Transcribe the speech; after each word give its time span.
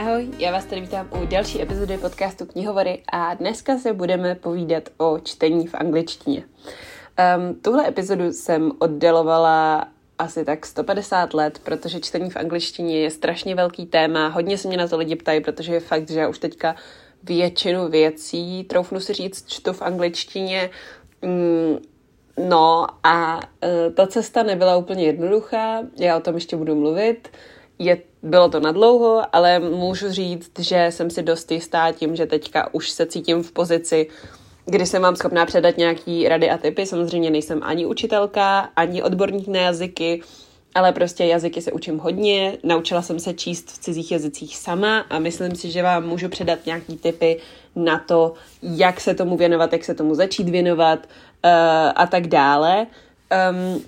Ahoj, 0.00 0.28
já 0.38 0.52
vás 0.52 0.64
tady 0.64 0.80
vítám 0.80 1.08
u 1.22 1.26
další 1.26 1.62
epizody 1.62 1.98
podcastu 1.98 2.46
Knihovory 2.46 3.02
a 3.12 3.34
dneska 3.34 3.78
se 3.78 3.92
budeme 3.92 4.34
povídat 4.34 4.82
o 4.98 5.18
čtení 5.18 5.66
v 5.66 5.74
angličtině. 5.74 6.44
Um, 7.36 7.54
tuhle 7.54 7.88
epizodu 7.88 8.32
jsem 8.32 8.72
oddělovala 8.78 9.88
asi 10.18 10.44
tak 10.44 10.66
150 10.66 11.34
let, 11.34 11.60
protože 11.64 12.00
čtení 12.00 12.30
v 12.30 12.36
angličtině 12.36 13.00
je 13.00 13.10
strašně 13.10 13.54
velký 13.54 13.86
téma. 13.86 14.28
Hodně 14.28 14.58
se 14.58 14.68
mě 14.68 14.76
na 14.76 14.88
to 14.88 14.98
lidi 14.98 15.16
ptají, 15.16 15.40
protože 15.40 15.74
je 15.74 15.80
fakt, 15.80 16.10
že 16.10 16.20
já 16.20 16.28
už 16.28 16.38
teďka 16.38 16.74
většinu 17.22 17.88
věcí, 17.88 18.64
troufnu 18.64 19.00
si 19.00 19.12
říct, 19.12 19.52
čtu 19.52 19.72
v 19.72 19.82
angličtině. 19.82 20.70
Mm, 21.22 21.78
no 22.48 22.86
a 23.02 23.36
uh, 23.36 23.94
ta 23.94 24.06
cesta 24.06 24.42
nebyla 24.42 24.76
úplně 24.76 25.04
jednoduchá, 25.04 25.82
já 25.96 26.16
o 26.16 26.20
tom 26.20 26.34
ještě 26.34 26.56
budu 26.56 26.74
mluvit. 26.74 27.28
Je, 27.82 27.98
bylo 28.22 28.48
to 28.48 28.60
nadlouho, 28.60 29.22
ale 29.32 29.58
můžu 29.58 30.10
říct, 30.10 30.58
že 30.58 30.86
jsem 30.90 31.10
si 31.10 31.22
dost 31.22 31.52
jistá 31.52 31.92
tím, 31.92 32.16
že 32.16 32.26
teďka 32.26 32.74
už 32.74 32.90
se 32.90 33.06
cítím 33.06 33.42
v 33.42 33.52
pozici, 33.52 34.08
kdy 34.66 34.86
jsem 34.86 35.02
vám 35.02 35.16
schopná 35.16 35.46
předat 35.46 35.76
nějaký 35.76 36.28
rady 36.28 36.50
a 36.50 36.58
typy. 36.58 36.86
Samozřejmě 36.86 37.30
nejsem 37.30 37.60
ani 37.62 37.86
učitelka, 37.86 38.70
ani 38.76 39.02
odborník 39.02 39.48
na 39.48 39.60
jazyky, 39.60 40.22
ale 40.74 40.92
prostě 40.92 41.24
jazyky 41.24 41.62
se 41.62 41.72
učím 41.72 41.98
hodně. 41.98 42.58
Naučila 42.62 43.02
jsem 43.02 43.20
se 43.20 43.34
číst 43.34 43.70
v 43.70 43.78
cizích 43.78 44.12
jazycích 44.12 44.56
sama 44.56 44.98
a 44.98 45.18
myslím 45.18 45.56
si, 45.56 45.70
že 45.70 45.82
vám 45.82 46.06
můžu 46.06 46.28
předat 46.28 46.66
nějaký 46.66 46.96
typy 46.96 47.40
na 47.76 47.98
to, 47.98 48.34
jak 48.62 49.00
se 49.00 49.14
tomu 49.14 49.36
věnovat, 49.36 49.72
jak 49.72 49.84
se 49.84 49.94
tomu 49.94 50.14
začít 50.14 50.48
věnovat 50.48 50.98
uh, 51.44 51.50
a 51.94 52.06
tak 52.06 52.26
dále. 52.26 52.86
Um, 53.50 53.82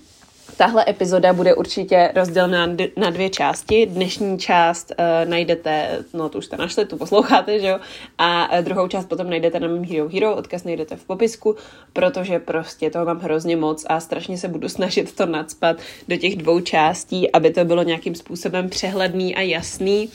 Tahle 0.57 0.85
epizoda 0.89 1.33
bude 1.33 1.55
určitě 1.55 2.13
rozdělena 2.15 2.67
na 2.97 3.11
dvě 3.11 3.31
části. 3.31 3.87
Dnešní 3.87 4.39
část 4.39 4.93
uh, 4.99 5.31
najdete, 5.31 5.99
no 6.15 6.29
to 6.29 6.39
už 6.39 6.45
jste 6.45 6.57
našli, 6.57 6.87
tu 6.87 6.97
posloucháte, 6.97 7.61
že 7.61 7.67
jo? 7.67 7.79
A 8.19 8.53
uh, 8.53 8.65
druhou 8.65 8.89
část 8.89 9.07
potom 9.07 9.31
najdete 9.31 9.61
na 9.61 9.69
mém 9.69 9.85
Hero 9.85 10.09
Hero, 10.09 10.37
odkaz 10.37 10.65
najdete 10.65 10.97
v 10.97 11.05
popisku, 11.05 11.57
protože 11.93 12.39
prostě 12.39 12.91
toho 12.91 13.05
mám 13.05 13.21
hrozně 13.21 13.57
moc 13.57 13.85
a 13.89 14.01
strašně 14.01 14.39
se 14.39 14.49
budu 14.49 14.69
snažit 14.69 15.15
to 15.15 15.27
nadspat 15.27 15.77
do 16.09 16.17
těch 16.17 16.37
dvou 16.37 16.61
částí, 16.61 17.33
aby 17.33 17.51
to 17.51 17.65
bylo 17.65 17.83
nějakým 17.83 18.15
způsobem 18.15 18.69
přehledný 18.69 19.35
a 19.35 19.41
jasný. 19.41 20.09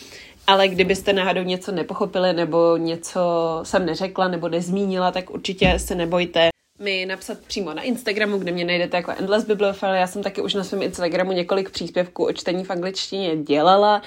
Ale 0.47 0.67
kdybyste 0.67 1.13
náhodou 1.13 1.43
něco 1.43 1.71
nepochopili 1.71 2.33
nebo 2.33 2.77
něco 2.77 3.19
jsem 3.63 3.85
neřekla 3.85 4.27
nebo 4.27 4.49
nezmínila, 4.49 5.11
tak 5.11 5.29
určitě 5.29 5.79
se 5.79 5.95
nebojte 5.95 6.49
mi 6.79 7.05
napsat 7.05 7.37
přímo 7.47 7.73
na 7.73 7.81
Instagramu, 7.81 8.37
kde 8.37 8.51
mě 8.51 8.65
najdete 8.65 8.97
jako 8.97 9.11
Endless 9.19 9.45
Bibliophile. 9.45 9.97
Já 9.97 10.07
jsem 10.07 10.23
taky 10.23 10.41
už 10.41 10.53
na 10.53 10.63
svém 10.63 10.81
Instagramu 10.81 11.31
několik 11.31 11.69
příspěvků 11.69 12.25
o 12.25 12.33
čtení 12.33 12.63
v 12.63 12.71
angličtině 12.71 13.37
dělala. 13.37 14.01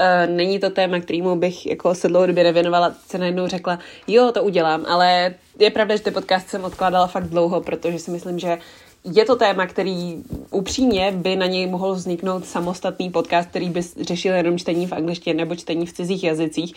Uh, 0.00 0.34
není 0.34 0.58
to 0.58 0.70
téma, 0.70 1.00
kterýmu 1.00 1.36
bych 1.36 1.66
jako 1.66 1.94
se 1.94 2.08
dlouhodobě 2.08 2.44
nevěnovala, 2.44 2.94
se 3.06 3.18
najednou 3.18 3.46
řekla, 3.46 3.78
jo, 4.06 4.32
to 4.32 4.42
udělám, 4.42 4.84
ale 4.88 5.34
je 5.58 5.70
pravda, 5.70 5.96
že 5.96 6.02
ty 6.02 6.10
podcast 6.10 6.48
jsem 6.48 6.64
odkládala 6.64 7.06
fakt 7.06 7.28
dlouho, 7.28 7.60
protože 7.60 7.98
si 7.98 8.10
myslím, 8.10 8.38
že 8.38 8.58
je 9.04 9.24
to 9.24 9.36
téma, 9.36 9.66
který 9.66 10.22
upřímně 10.50 11.12
by 11.12 11.36
na 11.36 11.46
něj 11.46 11.66
mohl 11.66 11.94
vzniknout 11.94 12.46
samostatný 12.46 13.10
podcast, 13.10 13.48
který 13.48 13.70
by 13.70 13.82
řešil 14.00 14.34
jenom 14.34 14.58
čtení 14.58 14.86
v 14.86 14.92
angličtině 14.92 15.34
nebo 15.34 15.56
čtení 15.56 15.86
v 15.86 15.92
cizích 15.92 16.24
jazycích. 16.24 16.74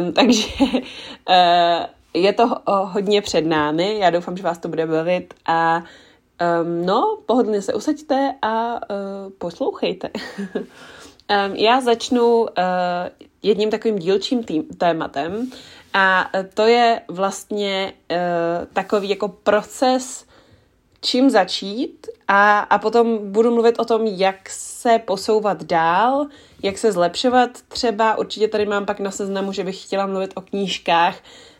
Um, 0.00 0.12
takže 0.12 0.46
uh, 0.62 1.86
je 2.14 2.32
to 2.32 2.50
hodně 2.66 3.22
před 3.22 3.46
námi, 3.46 3.98
já 3.98 4.10
doufám, 4.10 4.36
že 4.36 4.42
vás 4.42 4.58
to 4.58 4.68
bude 4.68 4.86
bavit 4.86 5.34
a 5.46 5.76
um, 6.62 6.86
no, 6.86 7.18
pohodlně 7.26 7.62
se 7.62 7.74
usaďte 7.74 8.34
a 8.42 8.74
uh, 8.74 9.32
poslouchejte. 9.38 10.10
um, 10.54 11.54
já 11.54 11.80
začnu 11.80 12.40
uh, 12.40 12.48
jedním 13.42 13.70
takovým 13.70 13.98
dílčím 13.98 14.44
tým, 14.44 14.62
tématem 14.62 15.50
a 15.94 16.30
to 16.54 16.66
je 16.66 17.00
vlastně 17.08 17.92
uh, 18.10 18.16
takový 18.72 19.08
jako 19.08 19.28
proces, 19.28 20.26
čím 21.00 21.30
začít 21.30 22.06
a, 22.28 22.58
a 22.58 22.78
potom 22.78 23.32
budu 23.32 23.50
mluvit 23.50 23.78
o 23.78 23.84
tom, 23.84 24.06
jak 24.06 24.50
se 24.50 24.98
posouvat 24.98 25.64
dál, 25.64 26.26
jak 26.62 26.78
se 26.78 26.92
zlepšovat 26.92 27.50
třeba. 27.68 28.18
Určitě 28.18 28.48
tady 28.48 28.66
mám 28.66 28.86
pak 28.86 29.00
na 29.00 29.10
seznamu, 29.10 29.52
že 29.52 29.64
bych 29.64 29.82
chtěla 29.82 30.06
mluvit 30.06 30.32
o 30.34 30.40
knížkách, 30.40 31.16
Eh, 31.16 31.53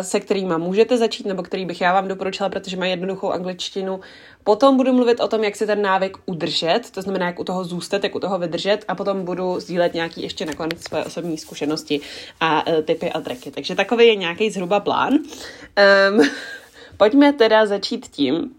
se 0.00 0.20
kterými 0.20 0.54
můžete 0.58 0.98
začít, 0.98 1.26
nebo 1.26 1.42
který 1.42 1.66
bych 1.66 1.80
já 1.80 1.92
vám 1.92 2.08
doporučila, 2.08 2.48
protože 2.48 2.76
mají 2.76 2.90
jednoduchou 2.90 3.30
angličtinu. 3.30 4.00
Potom 4.44 4.76
budu 4.76 4.92
mluvit 4.92 5.20
o 5.20 5.28
tom, 5.28 5.44
jak 5.44 5.56
si 5.56 5.66
ten 5.66 5.82
návyk 5.82 6.16
udržet, 6.26 6.90
to 6.90 7.02
znamená, 7.02 7.26
jak 7.26 7.40
u 7.40 7.44
toho 7.44 7.64
zůstat, 7.64 8.04
jak 8.04 8.14
u 8.14 8.20
toho 8.20 8.38
vydržet 8.38 8.84
a 8.88 8.94
potom 8.94 9.24
budu 9.24 9.60
sdílet 9.60 9.94
nějaký 9.94 10.22
ještě 10.22 10.46
nakonec 10.46 10.82
své 10.84 11.04
osobní 11.04 11.38
zkušenosti 11.38 12.00
a 12.40 12.66
uh, 12.66 12.82
typy 12.82 13.10
a 13.10 13.20
treky. 13.20 13.50
Takže 13.50 13.74
takový 13.74 14.06
je 14.06 14.16
nějaký 14.16 14.50
zhruba 14.50 14.80
plán. 14.80 15.12
Um, 15.12 16.28
pojďme 16.96 17.32
teda 17.32 17.66
začít 17.66 18.08
tím, 18.08 18.50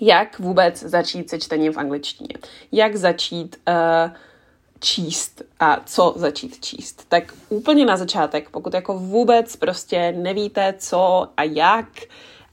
jak 0.00 0.38
vůbec 0.38 0.82
začít 0.82 1.30
se 1.30 1.38
čtením 1.38 1.72
v 1.72 1.78
angličtině. 1.78 2.34
Jak 2.72 2.96
začít 2.96 3.56
uh, 3.68 4.10
číst 4.80 5.42
a 5.60 5.80
co 5.86 6.14
začít 6.16 6.64
číst. 6.64 7.04
Tak 7.08 7.34
úplně 7.48 7.86
na 7.86 7.96
začátek, 7.96 8.50
pokud 8.50 8.74
jako 8.74 8.98
vůbec 8.98 9.56
prostě 9.56 10.12
nevíte 10.12 10.74
co 10.78 11.28
a 11.36 11.42
jak, 11.42 11.88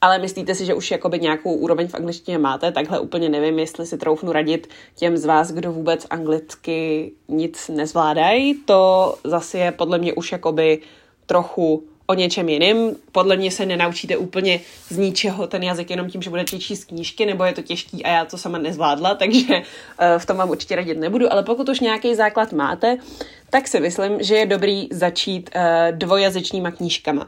ale 0.02 0.20
myslíte 0.20 0.56
si, 0.56 0.66
že 0.66 0.74
už 0.74 0.92
jakoby 0.92 1.20
nějakou 1.20 1.54
úroveň 1.54 1.88
v 1.88 1.96
angličtině 1.96 2.38
máte, 2.38 2.72
takhle 2.72 3.00
úplně 3.00 3.30
nevím, 3.30 3.60
jestli 3.60 3.86
si 3.86 3.98
troufnu 3.98 4.32
radit 4.32 4.70
těm 4.96 5.18
z 5.18 5.26
vás, 5.26 5.52
kdo 5.52 5.72
vůbec 5.72 6.08
anglicky 6.10 7.12
nic 7.28 7.70
nezvládají, 7.70 8.54
to 8.54 9.16
zase 9.24 9.58
je 9.58 9.72
podle 9.72 9.98
mě 9.98 10.14
už 10.14 10.32
jakoby 10.32 10.82
trochu 11.26 11.84
o 12.08 12.14
něčem 12.14 12.50
jiným. 12.50 12.96
Podle 13.12 13.38
mě 13.38 13.52
se 13.52 13.66
nenaučíte 13.66 14.18
úplně 14.18 14.60
z 14.90 14.98
ničeho 14.98 15.48
ten 15.48 15.64
jazyk 15.64 15.90
jenom 15.90 16.10
tím, 16.10 16.22
že 16.22 16.30
budete 16.30 16.60
číst 16.60 16.86
knížky, 16.86 17.26
nebo 17.26 17.44
je 17.44 17.54
to 17.54 17.62
těžký 17.62 18.04
a 18.04 18.10
já 18.10 18.26
to 18.26 18.38
sama 18.38 18.58
nezvládla, 18.58 19.16
takže 19.20 19.56
uh, 19.56 19.64
v 20.18 20.26
tom 20.26 20.38
vám 20.38 20.50
určitě 20.50 20.76
radit 20.76 20.98
nebudu, 20.98 21.34
ale 21.34 21.44
pokud 21.44 21.70
už 21.70 21.80
nějaký 21.80 22.16
základ 22.16 22.54
máte, 22.54 22.98
tak 23.50 23.68
si 23.68 23.80
myslím, 23.80 24.24
že 24.24 24.36
je 24.36 24.46
dobrý 24.46 24.88
začít 24.92 25.50
uh, 25.56 25.62
dvojazyčníma 25.98 26.72
knížkama. 26.72 27.28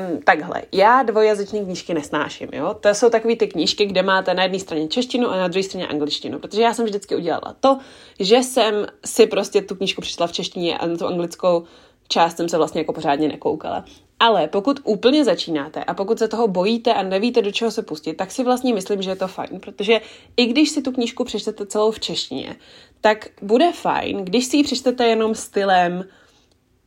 Um, 0.00 0.20
takhle, 0.24 0.62
já 0.72 1.02
dvojazyční 1.02 1.64
knížky 1.64 1.94
nesnáším, 1.94 2.48
jo? 2.52 2.74
To 2.80 2.88
jsou 2.88 3.10
takové 3.10 3.36
ty 3.36 3.46
knížky, 3.46 3.86
kde 3.86 4.02
máte 4.02 4.34
na 4.34 4.42
jedné 4.42 4.58
straně 4.58 4.88
češtinu 4.88 5.28
a 5.28 5.36
na 5.36 5.48
druhé 5.48 5.62
straně 5.62 5.86
angličtinu, 5.86 6.38
protože 6.38 6.62
já 6.62 6.74
jsem 6.74 6.84
vždycky 6.84 7.16
udělala 7.16 7.56
to, 7.60 7.78
že 8.20 8.36
jsem 8.36 8.86
si 9.04 9.26
prostě 9.26 9.62
tu 9.62 9.74
knížku 9.74 10.00
přečetla 10.00 10.26
v 10.26 10.32
češtině 10.32 10.78
a 10.78 10.86
na 10.86 10.96
tu 10.96 11.06
anglickou 11.06 11.64
část 12.08 12.36
jsem 12.36 12.48
se 12.48 12.56
vlastně 12.56 12.80
jako 12.80 12.92
pořádně 12.92 13.28
nekoukala. 13.28 13.84
Ale 14.20 14.48
pokud 14.48 14.80
úplně 14.84 15.24
začínáte 15.24 15.84
a 15.84 15.94
pokud 15.94 16.18
se 16.18 16.28
toho 16.28 16.48
bojíte 16.48 16.94
a 16.94 17.02
nevíte, 17.02 17.42
do 17.42 17.52
čeho 17.52 17.70
se 17.70 17.82
pustit, 17.82 18.14
tak 18.14 18.30
si 18.30 18.44
vlastně 18.44 18.74
myslím, 18.74 19.02
že 19.02 19.10
je 19.10 19.16
to 19.16 19.28
fajn, 19.28 19.60
protože 19.60 20.00
i 20.36 20.46
když 20.46 20.70
si 20.70 20.82
tu 20.82 20.92
knížku 20.92 21.24
přečtete 21.24 21.66
celou 21.66 21.90
v 21.90 22.00
češtině, 22.00 22.56
tak 23.00 23.28
bude 23.42 23.72
fajn, 23.72 24.24
když 24.24 24.44
si 24.44 24.56
ji 24.56 24.64
přečtete 24.64 25.06
jenom 25.06 25.34
stylem, 25.34 26.04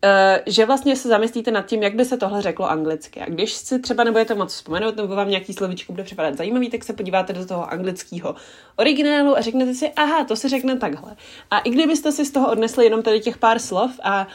Uh, 0.04 0.40
že 0.46 0.66
vlastně 0.66 0.96
se 0.96 1.08
zamyslíte 1.08 1.52
nad 1.52 1.66
tím, 1.66 1.84
jak 1.84 1.96
by 1.96 2.06
se 2.06 2.18
tohle 2.18 2.42
řeklo 2.42 2.70
anglicky. 2.70 3.20
A 3.20 3.30
když 3.30 3.54
si 3.54 3.80
třeba 3.80 4.04
nebudete 4.04 4.36
moc 4.36 4.54
vzpomenout, 4.54 4.96
nebo 4.96 5.16
vám 5.16 5.30
nějaký 5.30 5.54
slovíčko 5.54 5.94
bude 5.94 6.04
připadat 6.04 6.38
zajímavý, 6.38 6.70
tak 6.70 6.84
se 6.84 6.94
podíváte 6.94 7.34
do 7.34 7.46
toho 7.46 7.72
anglického 7.72 8.36
originálu 8.76 9.38
a 9.38 9.42
řeknete 9.42 9.74
si, 9.74 9.90
aha, 9.90 10.24
to 10.24 10.36
se 10.36 10.50
řekne 10.50 10.78
takhle. 10.78 11.16
A 11.52 11.60
i 11.60 11.70
kdybyste 11.70 12.12
si 12.12 12.26
z 12.26 12.32
toho 12.32 12.52
odnesli 12.52 12.86
jenom 12.86 13.04
tady 13.04 13.20
těch 13.20 13.38
pár 13.38 13.60
slov 13.60 13.92
a 14.04 14.28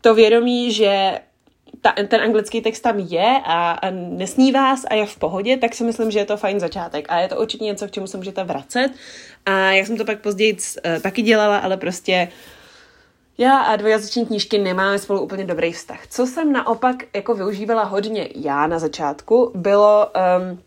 to 0.00 0.14
vědomí, 0.14 0.72
že 0.72 1.20
ta, 1.80 1.92
ten 2.08 2.20
anglický 2.20 2.60
text 2.60 2.80
tam 2.80 2.98
je 2.98 3.40
a, 3.44 3.70
a 3.70 3.90
nesní 3.90 4.52
vás 4.52 4.84
a 4.90 4.94
je 4.94 5.06
v 5.06 5.16
pohodě, 5.16 5.56
tak 5.56 5.74
si 5.74 5.84
myslím, 5.84 6.10
že 6.10 6.18
je 6.18 6.24
to 6.24 6.36
fajn 6.36 6.60
začátek. 6.60 7.06
A 7.08 7.20
je 7.20 7.28
to 7.28 7.40
určitě 7.40 7.64
něco, 7.64 7.86
k 7.86 7.90
čemu 7.90 8.06
se 8.06 8.16
můžete 8.16 8.44
vracet. 8.44 8.88
A 9.46 9.72
já 9.72 9.84
jsem 9.84 9.96
to 9.96 10.04
pak 10.04 10.20
později 10.20 10.52
uh, 10.52 11.02
taky 11.02 11.22
dělala, 11.22 11.58
ale 11.58 11.76
prostě 11.76 12.28
já 13.38 13.58
a 13.58 13.76
dvojazyční 13.76 14.26
knížky 14.26 14.58
nemáme 14.58 14.98
spolu 14.98 15.20
úplně 15.20 15.44
dobrý 15.44 15.72
vztah. 15.72 16.06
Co 16.06 16.26
jsem 16.26 16.52
naopak 16.52 16.96
jako 17.14 17.34
využívala 17.34 17.84
hodně 17.84 18.28
já 18.34 18.66
na 18.66 18.78
začátku, 18.78 19.52
bylo 19.54 20.06
um, 20.06 20.58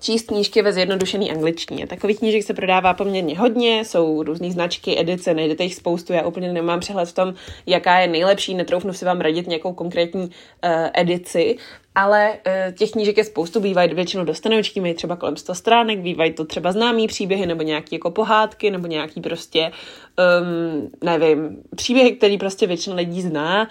číst 0.00 0.26
knížky 0.26 0.62
ve 0.62 0.72
zjednodušené 0.72 1.26
angličtině. 1.30 1.86
Takových 1.86 2.18
knížek 2.18 2.42
se 2.42 2.54
prodává 2.54 2.94
poměrně 2.94 3.38
hodně, 3.38 3.84
jsou 3.84 4.22
různé 4.22 4.50
značky, 4.50 5.00
edice, 5.00 5.34
najdete 5.34 5.64
jich 5.64 5.74
spoustu, 5.74 6.12
já 6.12 6.26
úplně 6.26 6.52
nemám 6.52 6.80
přehled 6.80 7.08
v 7.08 7.14
tom, 7.14 7.34
jaká 7.66 7.98
je 7.98 8.08
nejlepší, 8.08 8.54
netroufnu 8.54 8.92
si 8.92 9.04
vám 9.04 9.20
radit 9.20 9.46
nějakou 9.46 9.72
konkrétní 9.72 10.22
uh, 10.22 10.30
edici, 10.94 11.56
ale 11.94 12.38
e, 12.46 12.72
těch 12.72 12.90
knížek 12.90 13.16
je 13.16 13.24
spoustu, 13.24 13.60
bývají 13.60 13.94
většinou 13.94 14.24
dostanoučky, 14.24 14.80
mají 14.80 14.94
třeba 14.94 15.16
kolem 15.16 15.36
100 15.36 15.54
stránek, 15.54 15.98
bývají 15.98 16.32
to 16.32 16.44
třeba 16.44 16.72
známý 16.72 17.06
příběhy 17.06 17.46
nebo 17.46 17.62
nějaký 17.62 17.94
jako 17.94 18.10
pohádky 18.10 18.70
nebo 18.70 18.86
nějaký 18.86 19.20
prostě, 19.20 19.72
um, 20.40 20.90
nevím, 21.04 21.62
příběhy, 21.76 22.12
který 22.12 22.38
prostě 22.38 22.66
většina 22.66 22.96
lidí 22.96 23.22
zná, 23.22 23.68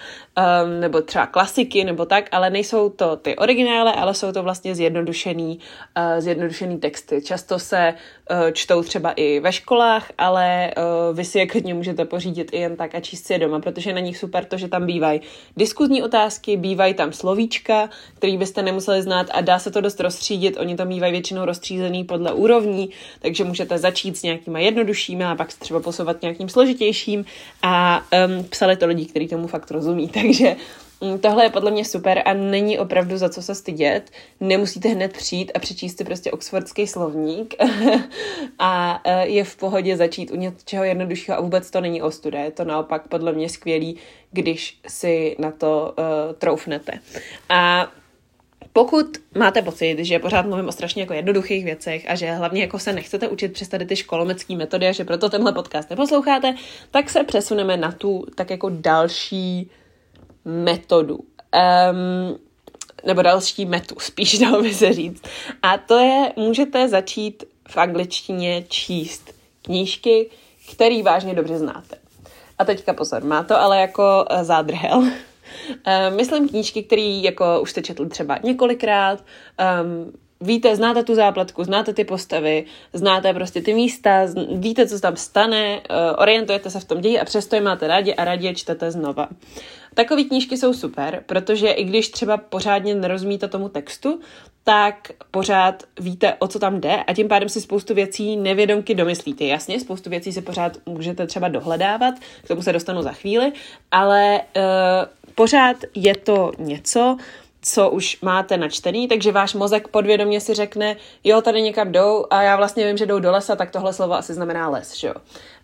um, 0.64 0.80
nebo 0.80 1.02
třeba 1.02 1.26
klasiky 1.26 1.84
nebo 1.84 2.06
tak, 2.06 2.30
ale 2.32 2.50
nejsou 2.50 2.90
to 2.90 3.16
ty 3.16 3.36
originály, 3.36 3.92
ale 3.92 4.14
jsou 4.14 4.32
to 4.32 4.44
vlastně 4.44 4.76
zjednodušený, 4.76 5.60
uh, 5.98 6.20
zjednodušený 6.20 6.78
texty. 6.78 7.22
Často 7.22 7.60
se 7.60 7.94
uh, 8.32 8.52
čtou 8.52 8.84
třeba 8.84 9.12
i 9.12 9.40
ve 9.40 9.52
školách, 9.52 10.12
ale 10.18 10.74
uh, 10.78 11.18
vy 11.18 11.26
si 11.26 11.40
je 11.40 11.48
klidně 11.48 11.74
můžete 11.74 12.06
pořídit 12.06 12.54
i 12.54 12.58
jen 12.58 12.76
tak 12.76 12.96
a 12.96 13.00
číst 13.00 13.26
si 13.26 13.34
je 13.34 13.40
doma, 13.40 13.60
protože 13.60 13.94
na 13.94 14.00
nich 14.00 14.18
super 14.18 14.46
to, 14.46 14.58
že 14.58 14.68
tam 14.68 14.86
bývají 14.86 15.22
diskuzní 15.58 16.04
otázky, 16.04 16.58
bývají 16.58 16.94
tam 16.94 17.14
slovíčka, 17.14 17.90
který 18.22 18.38
byste 18.38 18.62
nemuseli 18.62 19.02
znát 19.02 19.28
a 19.32 19.42
dá 19.42 19.60
se 19.60 19.72
to 19.72 19.82
dost 19.82 20.00
rozstřídit. 20.00 20.58
Oni 20.60 20.76
to 20.76 20.86
mývají 20.86 21.12
většinou 21.12 21.46
rozstřízený 21.46 22.04
podle 22.04 22.34
úrovní, 22.34 22.90
takže 23.20 23.44
můžete 23.44 23.78
začít 23.78 24.18
s 24.18 24.24
nějakýma 24.24 24.60
jednoduššími 24.60 25.26
a 25.26 25.36
pak 25.36 25.52
se 25.52 25.60
třeba 25.60 25.80
posouvat 25.80 26.22
nějakým 26.22 26.50
složitějším 26.50 27.26
a 27.62 28.04
um, 28.38 28.44
psali 28.44 28.78
to 28.78 28.86
lidi, 28.86 29.06
kteří 29.06 29.28
tomu 29.28 29.48
fakt 29.48 29.72
rozumí, 29.72 30.08
takže 30.14 30.56
mm, 31.02 31.20
Tohle 31.20 31.44
je 31.44 31.50
podle 31.50 31.72
mě 31.72 31.86
super 31.86 32.22
a 32.26 32.34
není 32.34 32.80
opravdu 32.80 33.18
za 33.18 33.30
co 33.30 33.42
se 33.42 33.56
stydět. 33.56 34.12
Nemusíte 34.40 34.90
hned 34.90 35.14
přijít 35.14 35.52
a 35.56 35.60
přečíst 35.60 35.98
si 35.98 36.04
prostě 36.04 36.32
oxfordský 36.32 36.88
slovník 36.88 37.56
a 38.60 39.02
e, 39.04 39.28
je 39.28 39.44
v 39.44 39.56
pohodě 39.56 39.98
začít 39.98 40.32
u 40.32 40.36
něčeho 40.36 40.84
jednoduššího 40.84 41.38
a 41.38 41.42
vůbec 41.42 41.72
to 41.72 41.82
není 41.82 42.02
ostuda. 42.02 42.40
Je 42.40 42.52
to 42.52 42.64
naopak 42.64 43.08
podle 43.08 43.32
mě 43.32 43.50
skvělý, 43.50 43.98
když 44.32 44.80
si 44.88 45.36
na 45.40 45.52
to 45.52 45.94
uh, 45.98 46.36
troufnete. 46.38 46.92
A 47.50 47.92
pokud 48.74 49.18
máte 49.38 49.62
pocit, 49.62 49.98
že 50.00 50.20
pořád 50.20 50.46
mluvím 50.46 50.68
o 50.68 50.72
strašně 50.72 51.02
jako 51.02 51.14
jednoduchých 51.14 51.66
věcech 51.66 52.06
a 52.10 52.16
že 52.16 52.32
hlavně 52.32 52.62
jako 52.62 52.80
se 52.80 52.94
nechcete 52.94 53.28
učit 53.28 53.54
přes 53.54 53.68
tady 53.68 53.86
ty 53.86 53.96
školomecké 53.96 54.56
metody 54.56 54.88
a 54.88 54.92
že 54.92 55.04
proto 55.04 55.30
tenhle 55.30 55.52
podcast 55.52 55.90
neposloucháte, 55.90 56.56
tak 56.92 57.10
se 57.10 57.24
přesuneme 57.24 57.78
na 57.78 57.92
tu 57.92 58.26
tak 58.36 58.50
jako 58.50 58.70
další 58.74 59.70
metodu. 60.46 61.16
Um, 61.16 62.40
nebo 63.06 63.22
další 63.22 63.66
metu, 63.66 63.96
spíš 64.00 64.40
dalo 64.40 64.62
by 64.62 64.74
se 64.74 64.94
říct. 64.94 65.24
A 65.62 65.78
to 65.78 65.98
je, 65.98 66.34
můžete 66.36 66.90
začít 66.90 67.44
v 67.68 67.78
angličtině 67.78 68.64
číst 68.68 69.34
knížky, 69.62 70.30
který 70.72 71.04
vážně 71.04 71.34
dobře 71.34 71.58
znáte. 71.58 71.96
A 72.60 72.66
teďka 72.66 72.94
pozor, 72.94 73.24
má 73.24 73.44
to 73.44 73.60
ale 73.60 73.82
jako 73.82 74.26
eh, 74.30 74.44
zádrhel. 74.44 75.04
Uh, 75.70 76.16
myslím 76.16 76.50
knížky, 76.50 76.84
které 76.84 77.02
jako 77.02 77.62
už 77.62 77.72
jste 77.72 77.82
četli 77.82 78.10
třeba 78.10 78.40
několikrát, 78.44 79.24
um, 79.84 80.14
víte, 80.42 80.76
znáte 80.76 81.04
tu 81.04 81.16
záplatku, 81.16 81.64
znáte 81.64 81.94
ty 81.94 82.04
postavy, 82.04 82.66
znáte 82.94 83.34
prostě 83.34 83.62
ty 83.62 83.74
místa, 83.74 84.28
víte, 84.52 84.88
co 84.88 85.00
tam 85.00 85.16
stane, 85.16 85.76
uh, 85.76 85.96
orientujete 86.18 86.70
se 86.70 86.80
v 86.80 86.86
tom 86.86 87.02
ději 87.02 87.20
a 87.20 87.26
přesto 87.26 87.56
je 87.56 87.62
máte 87.62 87.88
rádi 87.88 88.14
a 88.14 88.26
rádi 88.26 88.48
je 88.48 88.56
čtete 88.56 88.92
znova. 88.92 89.30
Takové 89.94 90.24
knížky 90.24 90.58
jsou 90.58 90.74
super, 90.74 91.24
protože 91.26 91.72
i 91.72 91.84
když 91.84 92.10
třeba 92.10 92.38
pořádně 92.38 92.96
nerozumíte 92.96 93.48
tomu 93.48 93.70
textu, 93.70 94.20
tak 94.64 95.12
pořád 95.32 95.84
víte, 96.00 96.34
o 96.40 96.48
co 96.48 96.60
tam 96.60 96.82
jde 96.82 96.96
a 96.96 97.14
tím 97.14 97.28
pádem 97.28 97.50
si 97.50 97.62
spoustu 97.62 97.94
věcí 97.94 98.38
nevědomky 98.38 98.96
domyslíte. 98.96 99.46
Jasně, 99.46 99.80
spoustu 99.80 100.10
věcí 100.10 100.32
si 100.32 100.42
pořád 100.42 100.78
můžete 100.86 101.28
třeba 101.28 101.48
dohledávat, 101.48 102.14
k 102.44 102.48
tomu 102.48 102.62
se 102.62 102.74
dostanu 102.74 103.02
za 103.02 103.12
chvíli, 103.12 103.52
ale 103.92 104.42
uh, 104.58 104.62
pořád 105.36 105.78
je 105.96 106.16
to 106.16 106.52
něco, 106.58 107.18
co 107.62 107.90
už 107.90 108.22
máte 108.22 108.58
načtený, 108.58 109.08
takže 109.08 109.32
váš 109.32 109.54
mozek 109.54 109.88
podvědomě 109.88 110.42
si 110.42 110.54
řekne, 110.54 110.96
jo, 111.24 111.42
tady 111.42 111.62
někam 111.62 111.92
jdou 111.92 112.26
a 112.30 112.42
já 112.42 112.56
vlastně 112.56 112.88
vím, 112.88 112.98
že 112.98 113.06
jdou 113.06 113.20
do 113.20 113.32
lesa, 113.32 113.56
tak 113.56 113.72
tohle 113.72 113.94
slovo 113.94 114.14
asi 114.14 114.34
znamená 114.34 114.70
les, 114.70 114.96
že 114.96 115.08
jo. 115.08 115.14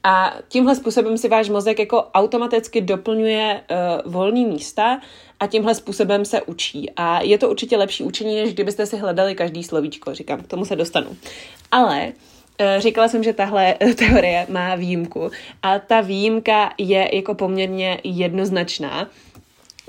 A 0.04 0.34
tímhle 0.48 0.75
způsobem 0.75 1.18
si 1.18 1.28
váš 1.28 1.50
mozek 1.50 1.80
jako 1.80 2.04
automaticky 2.14 2.81
doplňuje 2.81 3.62
uh, 4.06 4.12
volný 4.12 4.46
místa 4.46 5.00
a 5.40 5.48
tímhle 5.48 5.75
způsobem 5.75 6.25
se 6.25 6.42
učí. 6.42 6.92
A 6.96 7.22
je 7.22 7.38
to 7.38 7.50
určitě 7.50 7.78
lepší 7.78 8.04
učení, 8.04 8.36
než 8.36 8.54
kdybyste 8.54 8.86
si 8.86 8.98
hledali 8.98 9.36
každý 9.36 9.64
slovíčko, 9.64 10.14
říkám, 10.14 10.42
k 10.42 10.48
tomu 10.48 10.66
se 10.66 10.75
dostanu. 10.75 11.18
Ale 11.72 12.06
uh, 12.06 12.81
Říkala 12.81 13.08
jsem, 13.08 13.24
že 13.24 13.34
tahle 13.34 13.75
teorie 13.98 14.46
má 14.50 14.75
výjimku 14.75 15.31
a 15.64 15.80
ta 15.80 16.02
výjimka 16.02 16.74
je 16.78 17.16
jako 17.16 17.34
poměrně 17.34 18.00
jednoznačná 18.04 19.10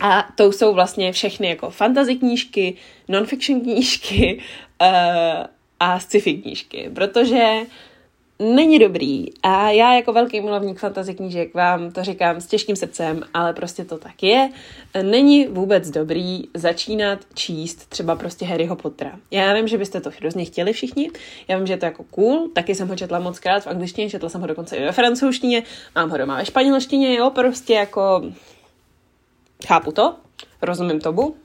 a 0.00 0.28
to 0.34 0.52
jsou 0.52 0.74
vlastně 0.74 1.12
všechny 1.12 1.48
jako 1.48 1.70
fantasy 1.70 2.14
knížky, 2.16 2.74
non-fiction 3.08 3.60
knížky 3.60 4.40
uh, 4.82 4.88
a 5.80 6.00
sci-fi 6.00 6.34
knížky, 6.34 6.90
protože 6.94 7.60
není 8.38 8.78
dobrý. 8.78 9.26
A 9.42 9.70
já 9.70 9.94
jako 9.94 10.12
velký 10.12 10.40
milovník 10.40 10.78
fantasy 10.78 11.14
knížek 11.14 11.54
vám 11.54 11.90
to 11.92 12.04
říkám 12.04 12.40
s 12.40 12.46
těžkým 12.46 12.76
srdcem, 12.76 13.22
ale 13.34 13.52
prostě 13.52 13.84
to 13.84 13.98
tak 13.98 14.22
je. 14.22 14.50
Není 15.02 15.46
vůbec 15.46 15.90
dobrý 15.90 16.42
začínat 16.54 17.18
číst 17.34 17.88
třeba 17.88 18.16
prostě 18.16 18.44
Harryho 18.44 18.76
Pottera. 18.76 19.18
Já 19.30 19.54
vím, 19.54 19.68
že 19.68 19.78
byste 19.78 20.00
to 20.00 20.10
hrozně 20.20 20.44
chtěli 20.44 20.72
všichni, 20.72 21.10
já 21.48 21.56
vím, 21.56 21.66
že 21.66 21.72
je 21.72 21.76
to 21.76 21.84
jako 21.84 22.04
cool, 22.04 22.48
taky 22.54 22.74
jsem 22.74 22.88
ho 22.88 22.96
četla 22.96 23.18
moc 23.18 23.38
krát 23.38 23.62
v 23.62 23.66
angličtině, 23.66 24.10
četla 24.10 24.28
jsem 24.28 24.40
ho 24.40 24.46
dokonce 24.46 24.76
i 24.76 24.84
ve 24.84 24.92
francouzštině, 24.92 25.62
mám 25.94 26.10
ho 26.10 26.18
doma 26.18 26.36
ve 26.36 26.44
španělštině, 26.44 27.14
jo, 27.14 27.30
prostě 27.30 27.74
jako 27.74 28.22
Chápu 29.66 29.92
to, 29.92 30.16
rozumím 30.62 31.00
tomu, 31.00 31.36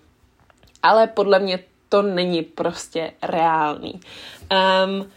ale 0.84 1.08
podle 1.08 1.40
mě 1.40 1.60
to 1.90 2.02
není 2.02 2.42
prostě 2.42 3.12
reálný. 3.22 3.94
Um, 3.94 5.10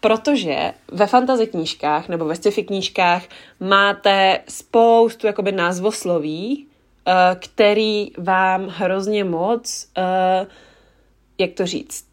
protože 0.00 0.72
ve 0.88 1.06
fantasy 1.06 1.46
knížkách 1.46 2.08
nebo 2.08 2.24
ve 2.24 2.36
sci-fi 2.36 2.64
knížkách 2.64 3.22
máte 3.60 4.40
spoustu 4.48 5.26
jakoby 5.26 5.52
názvosloví, 5.52 6.66
uh, 6.66 7.12
který 7.38 8.10
vám 8.18 8.68
hrozně 8.68 9.24
moc, 9.24 9.88
uh, 9.98 10.48
jak 11.38 11.50
to 11.54 11.66
říct, 11.66 12.06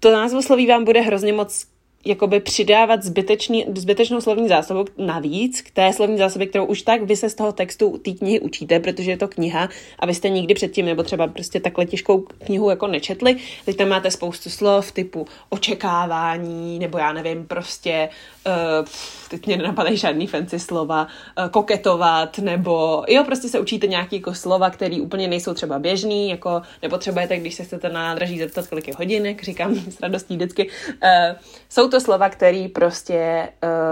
to 0.00 0.12
názvosloví 0.12 0.66
vám 0.66 0.84
bude 0.84 1.00
hrozně 1.00 1.32
moc 1.32 1.66
jakoby 2.04 2.40
přidávat 2.40 3.02
zbytečný, 3.02 3.66
zbytečnou 3.74 4.20
slovní 4.20 4.48
zásobu 4.48 4.84
navíc 4.98 5.60
k 5.60 5.70
té 5.70 5.92
slovní 5.92 6.18
zásobě, 6.18 6.46
kterou 6.46 6.64
už 6.64 6.82
tak 6.82 7.02
vy 7.02 7.16
se 7.16 7.30
z 7.30 7.34
toho 7.34 7.52
textu 7.52 7.98
té 7.98 8.10
knihy 8.10 8.40
učíte, 8.40 8.80
protože 8.80 9.10
je 9.10 9.16
to 9.16 9.28
kniha 9.28 9.68
a 9.98 10.06
vy 10.06 10.14
jste 10.14 10.28
nikdy 10.28 10.54
předtím 10.54 10.86
nebo 10.86 11.02
třeba 11.02 11.26
prostě 11.26 11.60
takhle 11.60 11.86
těžkou 11.86 12.20
knihu 12.20 12.70
jako 12.70 12.86
nečetli. 12.86 13.36
Teď 13.64 13.76
tam 13.76 13.88
máte 13.88 14.10
spoustu 14.10 14.50
slov 14.50 14.92
typu 14.92 15.26
očekávání 15.48 16.78
nebo 16.78 16.98
já 16.98 17.12
nevím, 17.12 17.46
prostě 17.46 18.08
uh, 18.46 18.86
teď 19.30 19.46
mě 19.46 19.56
nenapadají 19.56 19.96
žádný 19.96 20.26
fancy 20.26 20.58
slova, 20.58 21.06
uh, 21.38 21.48
koketovat 21.48 22.38
nebo 22.38 23.04
jo, 23.08 23.24
prostě 23.24 23.48
se 23.48 23.60
učíte 23.60 23.86
nějaký 23.86 24.16
jako 24.16 24.34
slova, 24.34 24.70
které 24.70 25.00
úplně 25.00 25.28
nejsou 25.28 25.54
třeba 25.54 25.78
běžný, 25.78 26.30
jako 26.30 26.62
nepotřebujete, 26.82 27.38
když 27.38 27.54
se 27.54 27.64
chcete 27.64 27.88
na 27.88 28.02
nádraží 28.02 28.38
zeptat, 28.38 28.66
kolik 28.66 28.88
je 28.88 28.94
hodin, 28.98 29.26
jak 29.26 29.42
říkám 29.42 29.74
s 29.90 30.00
radostí 30.00 30.36
vždycky. 30.36 30.68
Uh, 31.02 31.38
jsou 31.68 31.89
to 31.90 32.00
slova, 32.00 32.28
které 32.28 32.68
prostě 32.74 33.48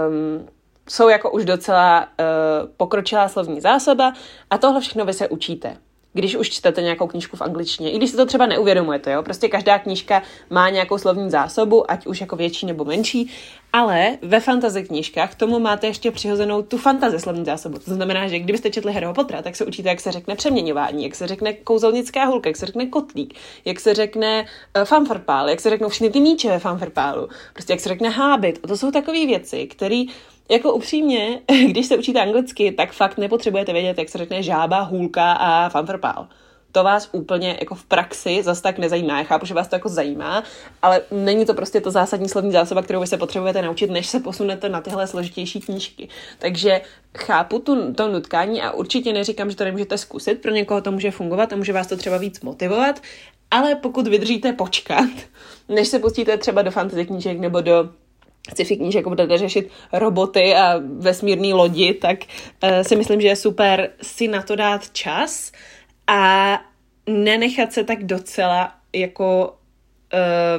um, 0.07 0.47
jsou 0.89 1.09
jako 1.09 1.31
už 1.31 1.45
docela 1.45 2.01
uh, 2.01 2.69
pokročilá 2.77 3.27
slovní 3.27 3.61
zásoba 3.61 4.13
a 4.49 4.57
tohle 4.57 4.81
všechno 4.81 5.05
vy 5.05 5.13
se 5.13 5.27
učíte 5.27 5.77
když 6.13 6.35
už 6.35 6.49
čtete 6.49 6.81
nějakou 6.81 7.07
knížku 7.07 7.37
v 7.37 7.41
angličtině. 7.41 7.91
I 7.91 7.97
když 7.97 8.09
si 8.09 8.17
to 8.17 8.25
třeba 8.25 8.45
neuvědomujete, 8.45 9.11
jo. 9.11 9.23
Prostě 9.23 9.47
každá 9.47 9.79
knížka 9.79 10.21
má 10.49 10.69
nějakou 10.69 10.97
slovní 10.97 11.29
zásobu, 11.29 11.91
ať 11.91 12.07
už 12.07 12.21
jako 12.21 12.35
větší 12.35 12.65
nebo 12.65 12.85
menší, 12.85 13.31
ale 13.73 14.17
ve 14.21 14.39
fantasy 14.39 14.83
knížkách 14.83 15.31
k 15.31 15.35
tomu 15.35 15.59
máte 15.59 15.87
ještě 15.87 16.11
přihozenou 16.11 16.61
tu 16.61 16.77
fantasy 16.77 17.19
slovní 17.19 17.45
zásobu. 17.45 17.79
To 17.79 17.93
znamená, 17.93 18.27
že 18.27 18.39
kdybyste 18.39 18.69
četli 18.69 18.93
Harryho 18.93 19.13
Pottera, 19.13 19.41
tak 19.41 19.55
se 19.55 19.65
učíte, 19.65 19.89
jak 19.89 19.99
se 19.99 20.11
řekne 20.11 20.35
přeměňování, 20.35 21.03
jak 21.03 21.15
se 21.15 21.27
řekne 21.27 21.53
kouzelnická 21.53 22.25
hulka, 22.25 22.49
jak 22.49 22.57
se 22.57 22.65
řekne 22.65 22.85
kotlík, 22.85 23.33
jak 23.65 23.79
se 23.79 23.93
řekne 23.93 24.45
uh, 24.77 24.83
fanfarpál, 24.83 25.49
jak 25.49 25.59
se 25.59 25.69
řeknou 25.69 25.89
všechny 25.89 26.09
ty 26.09 26.19
míče 26.19 26.49
ve 26.49 26.59
fanfarpálu, 26.59 27.29
prostě 27.53 27.73
jak 27.73 27.79
se 27.79 27.89
řekne 27.89 28.09
hábit. 28.09 28.59
A 28.63 28.67
to 28.67 28.77
jsou 28.77 28.91
takové 28.91 29.25
věci, 29.25 29.67
které 29.67 30.03
jako 30.49 30.73
upřímně, 30.73 31.41
když 31.67 31.85
se 31.85 31.97
učíte 31.97 32.21
anglicky, 32.21 32.71
tak 32.71 32.91
fakt 32.91 33.17
nepotřebujete 33.17 33.73
vědět, 33.73 33.97
jak 33.97 34.09
se 34.09 34.17
řekne 34.17 34.43
žába, 34.43 34.81
hůlka 34.81 35.31
a 35.31 35.69
fanfrpál. 35.69 36.27
To 36.71 36.83
vás 36.83 37.09
úplně 37.11 37.57
jako 37.59 37.75
v 37.75 37.83
praxi 37.83 38.43
zase 38.43 38.61
tak 38.61 38.77
nezajímá. 38.77 39.17
Já 39.17 39.23
chápu, 39.23 39.45
že 39.45 39.53
vás 39.53 39.67
to 39.67 39.75
jako 39.75 39.89
zajímá, 39.89 40.43
ale 40.81 41.01
není 41.11 41.45
to 41.45 41.53
prostě 41.53 41.81
to 41.81 41.91
zásadní 41.91 42.29
slovní 42.29 42.51
zásoba, 42.51 42.81
kterou 42.81 43.01
vy 43.01 43.07
se 43.07 43.17
potřebujete 43.17 43.61
naučit, 43.61 43.89
než 43.89 44.07
se 44.07 44.19
posunete 44.19 44.69
na 44.69 44.81
tyhle 44.81 45.07
složitější 45.07 45.59
knížky. 45.59 46.09
Takže 46.39 46.81
chápu 47.17 47.59
tu, 47.59 47.93
to 47.93 48.07
nutkání 48.07 48.61
a 48.61 48.71
určitě 48.71 49.13
neříkám, 49.13 49.49
že 49.49 49.55
to 49.55 49.63
nemůžete 49.63 49.97
zkusit, 49.97 50.41
pro 50.41 50.51
někoho 50.51 50.81
to 50.81 50.91
může 50.91 51.11
fungovat 51.11 51.53
a 51.53 51.55
může 51.55 51.73
vás 51.73 51.87
to 51.87 51.97
třeba 51.97 52.17
víc 52.17 52.41
motivovat, 52.41 53.01
ale 53.51 53.75
pokud 53.75 54.07
vydržíte 54.07 54.53
počkat, 54.53 55.09
než 55.69 55.87
se 55.87 55.99
pustíte 55.99 56.37
třeba 56.37 56.61
do 56.61 56.71
fantasy 56.71 57.05
knížek 57.05 57.39
nebo 57.39 57.61
do 57.61 57.89
sci-fi 58.53 58.77
knížek 58.77 59.07
budete 59.07 59.37
řešit 59.37 59.69
roboty 59.93 60.55
a 60.55 60.81
vesmírné 60.97 61.53
lodi, 61.53 61.93
tak 61.93 62.19
uh, 62.63 62.69
si 62.81 62.95
myslím, 62.95 63.21
že 63.21 63.27
je 63.27 63.35
super 63.35 63.89
si 64.01 64.27
na 64.27 64.41
to 64.41 64.55
dát 64.55 64.89
čas 64.89 65.51
a 66.09 66.61
nenechat 67.07 67.73
se 67.73 67.83
tak 67.83 68.03
docela 68.03 68.71
jako 68.93 69.57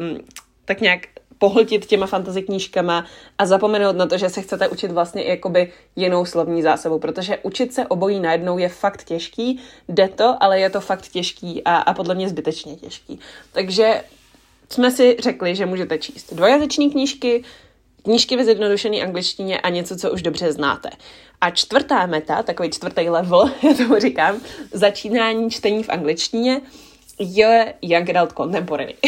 um, 0.00 0.18
tak 0.64 0.80
nějak 0.80 1.06
pohltit 1.38 1.86
těma 1.86 2.06
fantasy 2.06 2.42
knížkama 2.42 3.06
a 3.38 3.46
zapomenout 3.46 3.96
na 3.96 4.06
to, 4.06 4.18
že 4.18 4.28
se 4.28 4.42
chcete 4.42 4.68
učit 4.68 4.90
vlastně 4.90 5.22
jakoby 5.22 5.72
jinou 5.96 6.24
slovní 6.24 6.62
zásobu, 6.62 6.98
protože 6.98 7.38
učit 7.42 7.74
se 7.74 7.86
obojí 7.86 8.20
najednou 8.20 8.58
je 8.58 8.68
fakt 8.68 9.04
těžký, 9.04 9.60
jde 9.88 10.08
to, 10.08 10.36
ale 10.40 10.60
je 10.60 10.70
to 10.70 10.80
fakt 10.80 11.08
těžký 11.08 11.64
a, 11.64 11.76
a 11.76 11.94
podle 11.94 12.14
mě 12.14 12.28
zbytečně 12.28 12.76
těžký. 12.76 13.20
Takže 13.52 14.02
jsme 14.68 14.90
si 14.90 15.16
řekli, 15.20 15.56
že 15.56 15.66
můžete 15.66 15.98
číst 15.98 16.34
dvojazyční 16.34 16.90
knížky, 16.90 17.44
knížky 18.02 18.36
ve 18.36 18.44
zjednodušené 18.44 18.96
angličtině 18.96 19.60
a 19.60 19.68
něco, 19.68 19.96
co 19.96 20.10
už 20.10 20.22
dobře 20.22 20.52
znáte. 20.52 20.90
A 21.40 21.50
čtvrtá 21.50 22.06
meta, 22.06 22.42
takový 22.42 22.70
čtvrtý 22.70 23.08
level, 23.08 23.50
já 23.62 23.74
tomu 23.74 23.98
říkám, 23.98 24.40
začínání 24.72 25.50
čtení 25.50 25.82
v 25.82 25.88
angličtině, 25.88 26.60
je 27.20 27.74
Young 27.82 28.10
Adult 28.10 28.32
Contemporary. 28.32 28.94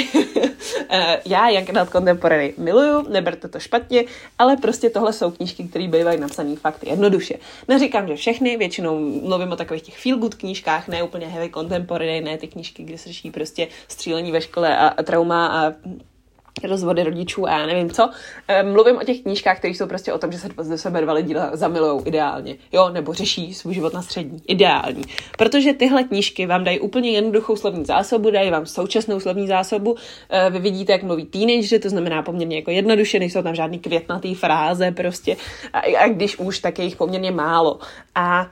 Eh, 0.95 1.21
já 1.27 1.49
Young 1.49 1.71
Adult 1.71 1.91
Contemporary 1.91 2.55
miluju, 2.59 3.09
neberte 3.09 3.49
to 3.49 3.61
špatně, 3.61 4.05
ale 4.39 4.57
prostě 4.57 4.91
tohle 4.91 5.13
jsou 5.13 5.31
knížky, 5.31 5.65
které 5.65 5.89
bývají 5.89 6.21
napsané 6.21 6.57
fakt 6.57 6.85
jednoduše. 6.85 7.35
Neříkám, 7.69 8.09
že 8.09 8.17
všechny, 8.17 8.57
většinou 8.57 8.99
mluvím 8.99 9.53
o 9.53 9.57
takových 9.57 9.83
těch 9.83 9.99
feel 9.99 10.17
good 10.17 10.35
knížkách, 10.35 10.89
ne 10.89 11.03
úplně 11.03 11.27
heavy 11.27 11.51
contemporary, 11.55 12.21
ne 12.21 12.39
ty 12.39 12.49
knížky, 12.49 12.83
kde 12.83 12.99
se 12.99 13.09
řeší 13.09 13.31
prostě 13.31 13.69
střílení 13.89 14.33
ve 14.33 14.41
škole 14.41 14.77
a, 14.77 14.89
a 14.89 15.03
trauma 15.03 15.47
a 15.47 15.73
rozvody 16.65 17.03
rodičů 17.03 17.47
a 17.47 17.59
já 17.59 17.67
nevím 17.67 17.91
co. 17.91 18.11
Mluvím 18.63 18.97
o 18.97 19.05
těch 19.05 19.21
knížkách, 19.21 19.59
které 19.59 19.75
jsou 19.75 19.87
prostě 19.87 20.13
o 20.13 20.19
tom, 20.19 20.33
že 20.33 20.39
se 20.39 20.49
do 20.49 20.79
sebe 20.79 21.01
dva 21.01 21.13
lidi 21.13 21.35
zamilujou 21.53 22.03
ideálně, 22.07 22.57
jo, 22.73 22.89
nebo 22.89 23.13
řeší 23.13 23.55
svůj 23.55 23.75
život 23.75 23.93
na 23.93 24.03
střední, 24.03 24.43
ideální. 24.49 25.03
Protože 25.39 25.73
tyhle 25.73 26.05
knížky 26.05 26.47
vám 26.47 26.65
dají 26.65 26.81
úplně 26.81 27.11
jednoduchou 27.11 27.57
slovní 27.57 27.85
zásobu, 27.85 28.31
dají 28.31 28.51
vám 28.51 28.67
současnou 28.67 29.21
slovní 29.21 29.47
zásobu. 29.47 29.97
Eh, 30.31 30.51
vy 30.51 30.59
vidíte, 30.59 30.93
jak 30.93 31.03
mluví 31.03 31.25
teenageři, 31.25 31.79
to 31.79 31.89
znamená 31.89 32.23
poměrně 32.23 32.57
jako 32.57 32.71
jednoduše, 32.71 33.19
nejsou 33.19 33.43
tam 33.43 33.55
žádný 33.55 33.79
květnatý 33.79 34.35
fráze 34.35 34.91
prostě. 34.91 35.37
A, 35.73 35.79
a 35.99 36.09
když 36.09 36.39
už, 36.39 36.59
tak 36.59 36.79
je 36.79 36.85
jich 36.85 36.97
poměrně 36.97 37.31
málo. 37.31 37.79
A 38.15 38.51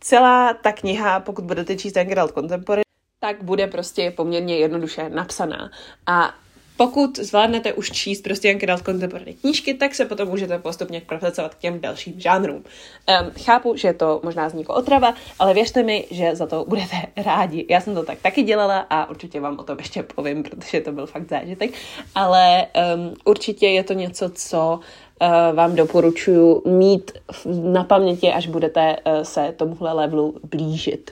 celá 0.00 0.54
ta 0.54 0.72
kniha, 0.72 1.20
pokud 1.20 1.44
budete 1.44 1.76
číst 1.76 1.96
Young 1.96 2.32
Contemporary, 2.34 2.84
tak 3.20 3.42
bude 3.42 3.66
prostě 3.66 4.10
poměrně 4.10 4.56
jednoduše 4.56 5.08
napsaná. 5.08 5.70
A 6.06 6.34
pokud 6.76 7.18
zvládnete 7.18 7.72
už 7.72 7.90
číst 7.90 8.22
prostě 8.22 8.48
jen 8.48 8.58
Adult 8.62 8.84
Contemporary 8.84 9.34
knížky, 9.34 9.74
tak 9.74 9.94
se 9.94 10.04
potom 10.04 10.28
můžete 10.28 10.58
postupně 10.58 11.00
pracovat 11.00 11.54
k 11.54 11.58
těm 11.58 11.80
dalším 11.80 12.20
žánrům. 12.20 12.56
Um, 12.56 13.30
chápu, 13.44 13.76
že 13.76 13.92
to 13.92 14.20
možná 14.24 14.48
zní 14.48 14.60
jako 14.60 14.74
otrava, 14.74 15.14
ale 15.38 15.54
věřte 15.54 15.82
mi, 15.82 16.06
že 16.10 16.36
za 16.36 16.46
to 16.46 16.64
budete 16.68 16.96
rádi. 17.16 17.66
Já 17.70 17.80
jsem 17.80 17.94
to 17.94 18.02
tak 18.02 18.18
taky 18.22 18.42
dělala 18.42 18.86
a 18.90 19.10
určitě 19.10 19.40
vám 19.40 19.58
o 19.58 19.62
tom 19.62 19.78
ještě 19.78 20.02
povím, 20.02 20.42
protože 20.42 20.80
to 20.80 20.92
byl 20.92 21.06
fakt 21.06 21.28
zážitek. 21.28 21.70
Ale 22.14 22.66
um, 22.96 23.14
určitě 23.24 23.66
je 23.66 23.84
to 23.84 23.92
něco, 23.92 24.30
co 24.34 24.80
uh, 25.22 25.56
vám 25.56 25.76
doporučuji 25.76 26.62
mít 26.66 27.10
na 27.46 27.84
paměti, 27.84 28.32
až 28.32 28.46
budete 28.46 28.96
uh, 28.96 29.22
se 29.22 29.54
tomuhle 29.56 29.92
levelu 29.92 30.40
blížit. 30.50 31.10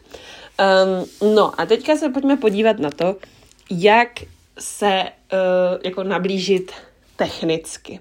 Um, 1.22 1.34
no 1.34 1.60
a 1.60 1.66
teďka 1.66 1.96
se 1.96 2.08
pojďme 2.08 2.36
podívat 2.36 2.78
na 2.78 2.90
to, 2.90 3.16
jak 3.70 4.08
se 4.62 5.02
uh, 5.02 5.78
jako 5.84 6.02
nablížit 6.02 6.72
technicky. 7.16 8.00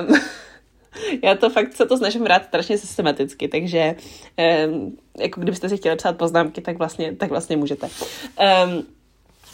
Um, 0.00 0.20
já 1.22 1.34
to 1.34 1.50
fakt 1.50 1.72
se 1.76 1.86
to 1.86 1.96
snažím 1.96 2.24
brát 2.24 2.44
strašně 2.44 2.78
systematicky, 2.78 3.48
takže 3.48 3.94
um, 4.68 4.96
jako 5.18 5.40
kdybyste 5.40 5.68
si 5.68 5.76
chtěli 5.76 5.96
psát 5.96 6.16
poznámky, 6.16 6.60
tak 6.60 6.78
vlastně, 6.78 7.16
tak 7.16 7.30
vlastně 7.30 7.56
můžete. 7.56 7.88
Um, 8.66 8.86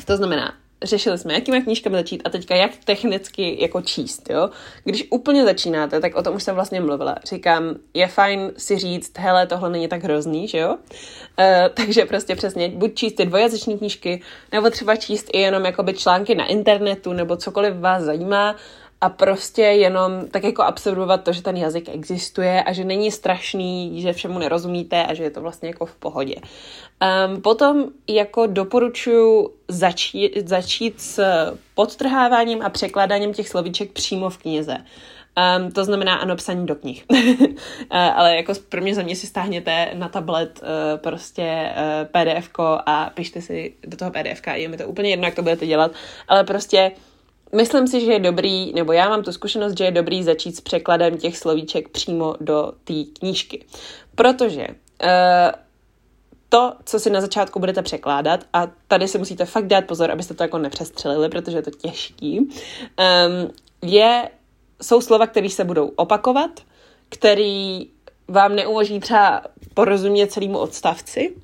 to 0.05 0.17
znamená, 0.17 0.55
řešili 0.83 1.19
jsme, 1.19 1.35
jakými 1.35 1.63
knížkami 1.63 1.97
začít 1.97 2.23
a 2.25 2.31
teďka 2.31 2.55
jak 2.55 2.71
technicky 2.85 3.63
jako 3.63 3.81
číst, 3.81 4.31
jo. 4.31 4.51
Když 4.85 5.07
úplně 5.11 5.45
začínáte, 5.45 6.01
tak 6.01 6.17
o 6.17 6.23
tom 6.23 6.37
už 6.37 6.43
jsem 6.43 6.55
vlastně 6.55 6.81
mluvila. 6.81 7.17
Říkám, 7.25 7.75
je 7.95 8.07
fajn 8.07 8.53
si 8.57 8.79
říct, 8.79 9.19
hele, 9.19 9.47
tohle 9.47 9.71
není 9.71 9.89
tak 9.89 10.05
hrozný, 10.05 10.49
že 10.49 10.59
jo. 10.59 10.71
Uh, 10.71 11.69
takže 11.75 12.05
prostě 12.05 12.37
přesně, 12.37 12.69
buď 12.69 12.95
číst 12.95 13.13
ty 13.13 13.25
dvojazyční 13.25 13.79
knížky, 13.79 14.23
nebo 14.53 14.71
třeba 14.71 14.97
číst 14.97 15.31
i 15.33 15.41
jenom 15.41 15.65
jakoby 15.65 15.95
články 15.95 16.35
na 16.35 16.47
internetu, 16.47 17.13
nebo 17.13 17.37
cokoliv 17.37 17.75
vás 17.77 18.03
zajímá, 18.03 18.57
a 19.01 19.09
prostě 19.09 19.63
jenom 19.63 20.29
tak 20.31 20.45
jako 20.45 20.63
absorbovat 20.63 21.25
to, 21.25 21.33
že 21.33 21.43
ten 21.43 21.57
jazyk 21.57 21.89
existuje 21.89 22.63
a 22.63 22.73
že 22.73 22.85
není 22.85 23.11
strašný, 23.11 24.03
že 24.03 24.13
všemu 24.13 24.39
nerozumíte 24.39 25.07
a 25.07 25.15
že 25.15 25.23
je 25.23 25.31
to 25.31 25.41
vlastně 25.41 25.69
jako 25.69 25.87
v 25.87 25.95
pohodě. 25.95 26.35
Um, 26.37 27.43
potom 27.43 27.85
jako 28.09 28.47
doporučuji 28.47 29.55
začít, 29.69 30.49
začít 30.49 31.01
s 31.01 31.23
podtrháváním 31.75 32.63
a 32.63 32.71
překládáním 32.71 33.35
těch 33.35 33.49
slovíček 33.49 33.93
přímo 33.93 34.31
v 34.31 34.39
knize. 34.39 34.77
Um, 34.77 35.73
to 35.73 35.85
znamená 35.85 36.15
ano, 36.15 36.37
psaní 36.37 36.67
do 36.67 36.75
knih. 36.75 37.05
uh, 37.11 37.17
ale 37.91 38.37
jako 38.37 38.53
pro 38.69 38.81
mě 38.81 38.95
za 38.95 39.03
mě 39.03 39.17
si 39.17 39.27
stáhněte 39.27 39.91
na 39.95 40.09
tablet 40.09 40.61
uh, 40.63 41.01
prostě 41.01 41.73
uh, 41.77 42.07
pdf 42.07 42.51
a 42.87 43.11
pište 43.15 43.43
si 43.43 43.75
do 43.87 43.97
toho 43.97 44.11
pdf 44.11 44.43
je 44.53 44.69
mi 44.69 44.77
to 44.77 44.87
úplně 44.87 45.11
jedno, 45.11 45.27
jak 45.27 45.35
to 45.35 45.43
budete 45.43 45.67
dělat, 45.67 45.93
ale 46.29 46.45
prostě 46.45 46.93
Myslím 47.57 47.87
si, 47.87 48.01
že 48.01 48.13
je 48.13 48.19
dobrý, 48.19 48.73
nebo 48.73 48.93
já 48.93 49.09
mám 49.09 49.23
tu 49.23 49.33
zkušenost, 49.33 49.79
že 49.79 49.85
je 49.85 49.91
dobrý 49.91 50.23
začít 50.23 50.57
s 50.57 50.61
překladem 50.61 51.19
těch 51.19 51.39
slovíček 51.39 51.89
přímo 51.89 52.35
do 52.41 52.73
té 52.85 52.95
knížky. 53.19 53.65
Protože 54.15 54.67
uh, 54.69 55.53
to, 56.49 56.73
co 56.85 57.01
si 57.01 57.11
na 57.11 57.21
začátku 57.21 57.59
budete 57.59 57.83
překládat, 57.83 58.41
a 58.53 58.69
tady 58.89 59.09
si 59.09 59.19
musíte 59.19 59.45
fakt 59.45 59.67
dát 59.67 59.85
pozor, 59.85 60.11
abyste 60.11 60.35
to 60.35 60.43
jako 60.43 60.59
nepřestřelili, 60.59 61.29
protože 61.29 61.59
je 61.59 61.63
to 61.63 61.71
těžký, 61.71 62.39
um, 62.39 62.51
je, 63.83 64.31
jsou 64.83 65.01
slova, 65.01 65.27
které 65.27 65.51
se 65.51 65.65
budou 65.65 65.89
opakovat, 65.89 66.51
který 67.09 67.89
vám 68.29 68.57
neumožní 68.57 69.01
třeba 69.01 69.43
porozumět 69.75 70.33
celému 70.33 70.59
odstavci, 70.59 71.35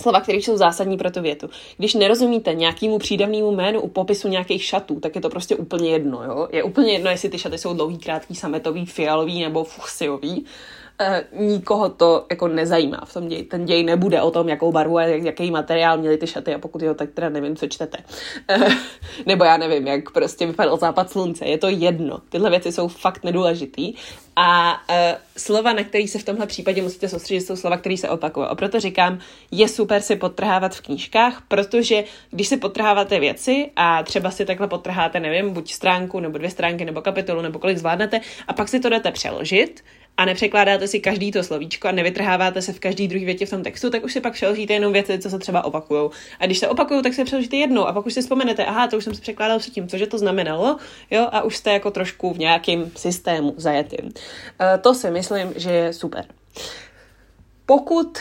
slova, 0.00 0.20
které 0.20 0.38
jsou 0.38 0.56
zásadní 0.56 0.96
pro 0.96 1.10
tu 1.10 1.20
větu. 1.20 1.50
Když 1.76 1.94
nerozumíte 1.94 2.54
nějakému 2.54 2.98
přídavnému 2.98 3.52
jménu 3.52 3.80
u 3.80 3.88
popisu 3.88 4.28
nějakých 4.28 4.64
šatů, 4.64 5.00
tak 5.00 5.14
je 5.14 5.20
to 5.20 5.28
prostě 5.28 5.56
úplně 5.56 5.90
jedno, 5.90 6.24
jo? 6.24 6.48
Je 6.52 6.62
úplně 6.62 6.92
jedno, 6.92 7.10
jestli 7.10 7.28
ty 7.28 7.38
šaty 7.38 7.58
jsou 7.58 7.74
dlouhý, 7.74 7.98
krátký, 7.98 8.34
sametový, 8.34 8.86
fialový 8.86 9.42
nebo 9.42 9.64
fuchsiový 9.64 10.44
uh, 11.00 11.46
nikoho 11.46 11.88
to 11.88 12.26
jako 12.30 12.48
nezajímá 12.48 13.00
v 13.04 13.14
tom 13.14 13.28
ději. 13.28 13.42
Ten 13.42 13.64
děj 13.64 13.84
nebude 13.84 14.22
o 14.22 14.30
tom, 14.30 14.48
jakou 14.48 14.72
barvu 14.72 14.98
a 14.98 15.02
jak, 15.02 15.22
jaký 15.22 15.50
materiál 15.50 15.98
měly 15.98 16.16
ty 16.16 16.26
šaty 16.26 16.54
a 16.54 16.58
pokud 16.58 16.82
jo, 16.82 16.94
tak 16.94 17.10
teda 17.10 17.28
nevím, 17.28 17.56
co 17.56 17.66
čtete. 17.66 17.98
Uh, 18.56 18.72
nebo 19.26 19.44
já 19.44 19.56
nevím, 19.56 19.86
jak 19.86 20.10
prostě 20.10 20.46
vypadal 20.46 20.76
západ 20.76 21.10
slunce. 21.10 21.44
Je 21.44 21.58
to 21.58 21.68
jedno. 21.68 22.18
Tyhle 22.28 22.50
věci 22.50 22.72
jsou 22.72 22.88
fakt 22.88 23.24
nedůležitý. 23.24 23.94
A 24.40 24.80
uh, 24.90 24.96
slova, 25.36 25.72
na 25.72 25.84
který 25.84 26.08
se 26.08 26.18
v 26.18 26.24
tomhle 26.24 26.46
případě 26.46 26.82
musíte 26.82 27.08
soustředit, 27.08 27.40
jsou 27.40 27.56
slova, 27.56 27.76
které 27.76 27.96
se 27.96 28.08
opakují. 28.08 28.46
A 28.46 28.54
proto 28.54 28.80
říkám, 28.80 29.18
je 29.50 29.68
super 29.68 30.02
si 30.02 30.16
podtrhávat 30.16 30.74
v 30.74 30.80
knížkách, 30.80 31.42
protože 31.48 32.04
když 32.30 32.48
si 32.48 32.56
podtrháváte 32.56 33.20
věci 33.20 33.70
a 33.76 34.02
třeba 34.02 34.30
si 34.30 34.44
takhle 34.44 34.68
podtrháte, 34.68 35.20
nevím, 35.20 35.50
buď 35.50 35.72
stránku 35.72 36.20
nebo 36.20 36.38
dvě 36.38 36.50
stránky 36.50 36.84
nebo 36.84 37.02
kapitolu 37.02 37.42
nebo 37.42 37.58
kolik 37.58 37.78
zvládnete 37.78 38.20
a 38.48 38.52
pak 38.52 38.68
si 38.68 38.80
to 38.80 38.88
jdete 38.88 39.12
přeložit, 39.12 39.84
a 40.18 40.24
nepřekládáte 40.24 40.88
si 40.88 41.00
každý 41.00 41.32
to 41.32 41.42
slovíčko 41.42 41.88
a 41.88 41.92
nevytrháváte 41.92 42.62
se 42.62 42.72
v 42.72 42.80
každý 42.80 43.08
druhý 43.08 43.24
větě 43.24 43.46
v 43.46 43.50
tom 43.50 43.62
textu, 43.62 43.90
tak 43.90 44.04
už 44.04 44.12
si 44.12 44.20
pak 44.20 44.32
přeložíte 44.32 44.72
jenom 44.72 44.92
věci, 44.92 45.18
co 45.18 45.30
se 45.30 45.38
třeba 45.38 45.64
opakují. 45.64 46.10
A 46.40 46.46
když 46.46 46.58
se 46.58 46.68
opakují, 46.68 47.02
tak 47.02 47.14
se 47.14 47.24
přeložíte 47.24 47.56
jednou 47.56 47.86
a 47.86 47.92
pak 47.92 48.06
už 48.06 48.14
si 48.14 48.20
vzpomenete, 48.20 48.64
aha, 48.64 48.88
to 48.88 48.96
už 48.96 49.04
jsem 49.04 49.14
si 49.14 49.20
překládal 49.20 49.58
předtím, 49.58 49.88
cože 49.88 50.06
to 50.06 50.18
znamenalo, 50.18 50.76
jo, 51.10 51.28
a 51.32 51.42
už 51.42 51.56
jste 51.56 51.72
jako 51.72 51.90
trošku 51.90 52.34
v 52.34 52.38
nějakém 52.38 52.90
systému 52.96 53.54
zajetým. 53.56 54.04
Uh, 54.04 54.10
to 54.80 54.94
si 54.94 55.10
myslím, 55.10 55.52
že 55.56 55.70
je 55.70 55.92
super. 55.92 56.24
Pokud 57.66 58.18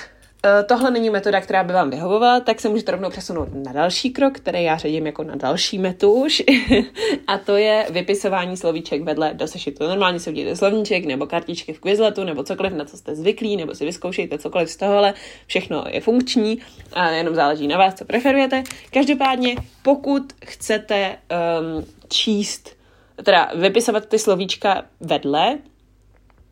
tohle 0.66 0.92
není 0.92 1.10
metoda, 1.10 1.42
která 1.42 1.64
by 1.64 1.74
vám 1.74 1.90
vyhovovala, 1.90 2.40
tak 2.40 2.60
se 2.60 2.70
můžete 2.70 2.92
rovnou 2.92 3.10
přesunout 3.10 3.50
na 3.54 3.72
další 3.72 4.10
krok, 4.10 4.34
který 4.34 4.64
já 4.64 4.78
ředím 4.78 5.06
jako 5.06 5.24
na 5.24 5.36
další 5.36 5.80
metu 5.80 6.12
už, 6.14 6.44
a 7.28 7.38
to 7.38 7.58
je 7.58 7.88
vypisování 7.90 8.58
slovíček 8.58 9.04
vedle 9.04 9.34
do 9.34 9.48
sešitu. 9.48 9.88
Normálně 9.88 10.20
si 10.20 10.30
uděláte 10.30 10.56
slovníček 10.56 11.06
nebo 11.06 11.26
kartičky 11.26 11.74
v 11.74 11.80
Quizletu 11.80 12.24
nebo 12.24 12.44
cokoliv, 12.44 12.74
na 12.74 12.86
co 12.86 12.98
jste 12.98 13.16
zvyklí, 13.16 13.58
nebo 13.58 13.76
si 13.76 13.86
vyzkoušejte 13.86 14.38
cokoliv 14.38 14.70
z 14.70 14.78
tohohle. 14.78 15.14
Všechno 15.48 15.84
je 15.90 16.02
funkční 16.02 16.58
a 16.94 17.10
jenom 17.10 17.36
záleží 17.36 17.68
na 17.68 17.78
vás, 17.78 17.94
co 17.94 18.06
preferujete. 18.06 18.64
Každopádně, 18.94 19.56
pokud 19.82 20.24
chcete 20.46 21.16
um, 21.16 21.86
číst, 22.10 22.78
teda 23.24 23.52
vypisovat 23.56 24.06
ty 24.06 24.20
slovíčka 24.20 24.84
vedle, 25.00 25.58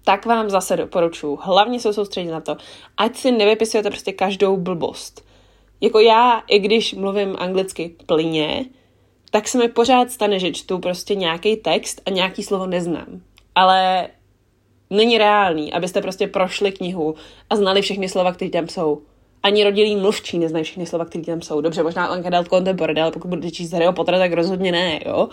tak 0.06 0.26
vám 0.26 0.50
zase 0.50 0.78
doporučuji. 0.78 1.38
Hlavně 1.42 1.80
se 1.80 1.94
soustředit 1.94 2.32
na 2.32 2.42
to, 2.42 2.58
ať 2.98 3.16
si 3.16 3.32
nevypisujete 3.32 3.90
prostě 3.90 4.14
každou 4.14 4.58
blbost. 4.58 5.26
Jako 5.82 6.00
já, 6.00 6.44
i 6.48 6.60
když 6.60 6.94
mluvím 6.94 7.36
anglicky 7.40 7.96
plyně, 8.06 8.66
tak 9.32 9.48
se 9.48 9.58
mi 9.58 9.68
pořád 9.68 10.12
stane, 10.12 10.40
že 10.40 10.52
čtu 10.52 10.80
prostě 10.80 11.16
nějaký 11.16 11.56
text 11.56 12.02
a 12.06 12.10
nějaký 12.10 12.44
slovo 12.44 12.66
neznám. 12.66 13.22
Ale 13.56 14.08
není 14.90 15.18
reálný, 15.18 15.74
abyste 15.74 16.02
prostě 16.02 16.28
prošli 16.28 16.72
knihu 16.72 17.16
a 17.50 17.56
znali 17.56 17.82
všechny 17.82 18.10
slova, 18.10 18.32
které 18.32 18.52
tam 18.52 18.68
jsou. 18.68 19.02
ani 19.46 19.64
rodilí 19.64 19.96
mluvčí 19.96 20.40
neznají 20.40 20.66
všechny 20.66 20.86
slova, 20.86 21.06
které 21.06 21.24
tam 21.24 21.42
jsou. 21.42 21.62
Dobře, 21.62 21.84
možná 21.84 22.06
Anka 22.06 22.30
dal 22.30 22.44
Contemporary, 22.44 23.02
ale 23.02 23.12
pokud 23.12 23.28
budete 23.28 23.52
číst 23.52 23.72
Harryho 23.72 23.94
Pottera, 23.94 24.20
tak 24.20 24.34
rozhodně 24.34 24.72
ne, 24.72 25.00
jo. 25.06 25.30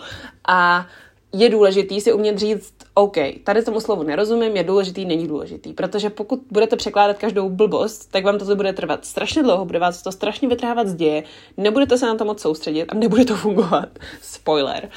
A 0.47 0.87
je 1.33 1.49
důležitý 1.49 2.01
si 2.01 2.13
umět 2.13 2.37
říct, 2.37 2.73
OK, 2.95 3.17
tady 3.43 3.63
tomu 3.63 3.79
slovu 3.79 4.03
nerozumím, 4.03 4.57
je 4.57 4.63
důležitý, 4.63 5.05
není 5.05 5.27
důležitý. 5.27 5.73
Protože 5.73 6.09
pokud 6.09 6.41
budete 6.51 6.75
překládat 6.75 7.17
každou 7.17 7.49
blbost, 7.49 8.11
tak 8.11 8.25
vám 8.25 8.39
to 8.39 8.55
bude 8.55 8.73
trvat 8.73 9.05
strašně 9.05 9.43
dlouho, 9.43 9.65
bude 9.65 9.79
vás 9.79 10.01
to 10.01 10.11
strašně 10.11 10.47
vytrhávat 10.47 10.87
z 10.87 10.95
děje, 10.95 11.23
nebudete 11.57 11.97
se 11.97 12.05
na 12.05 12.15
to 12.15 12.25
moc 12.25 12.41
soustředit 12.41 12.85
a 12.85 12.95
nebude 12.95 13.25
to 13.25 13.35
fungovat. 13.35 13.89
Spoiler. 14.21 14.89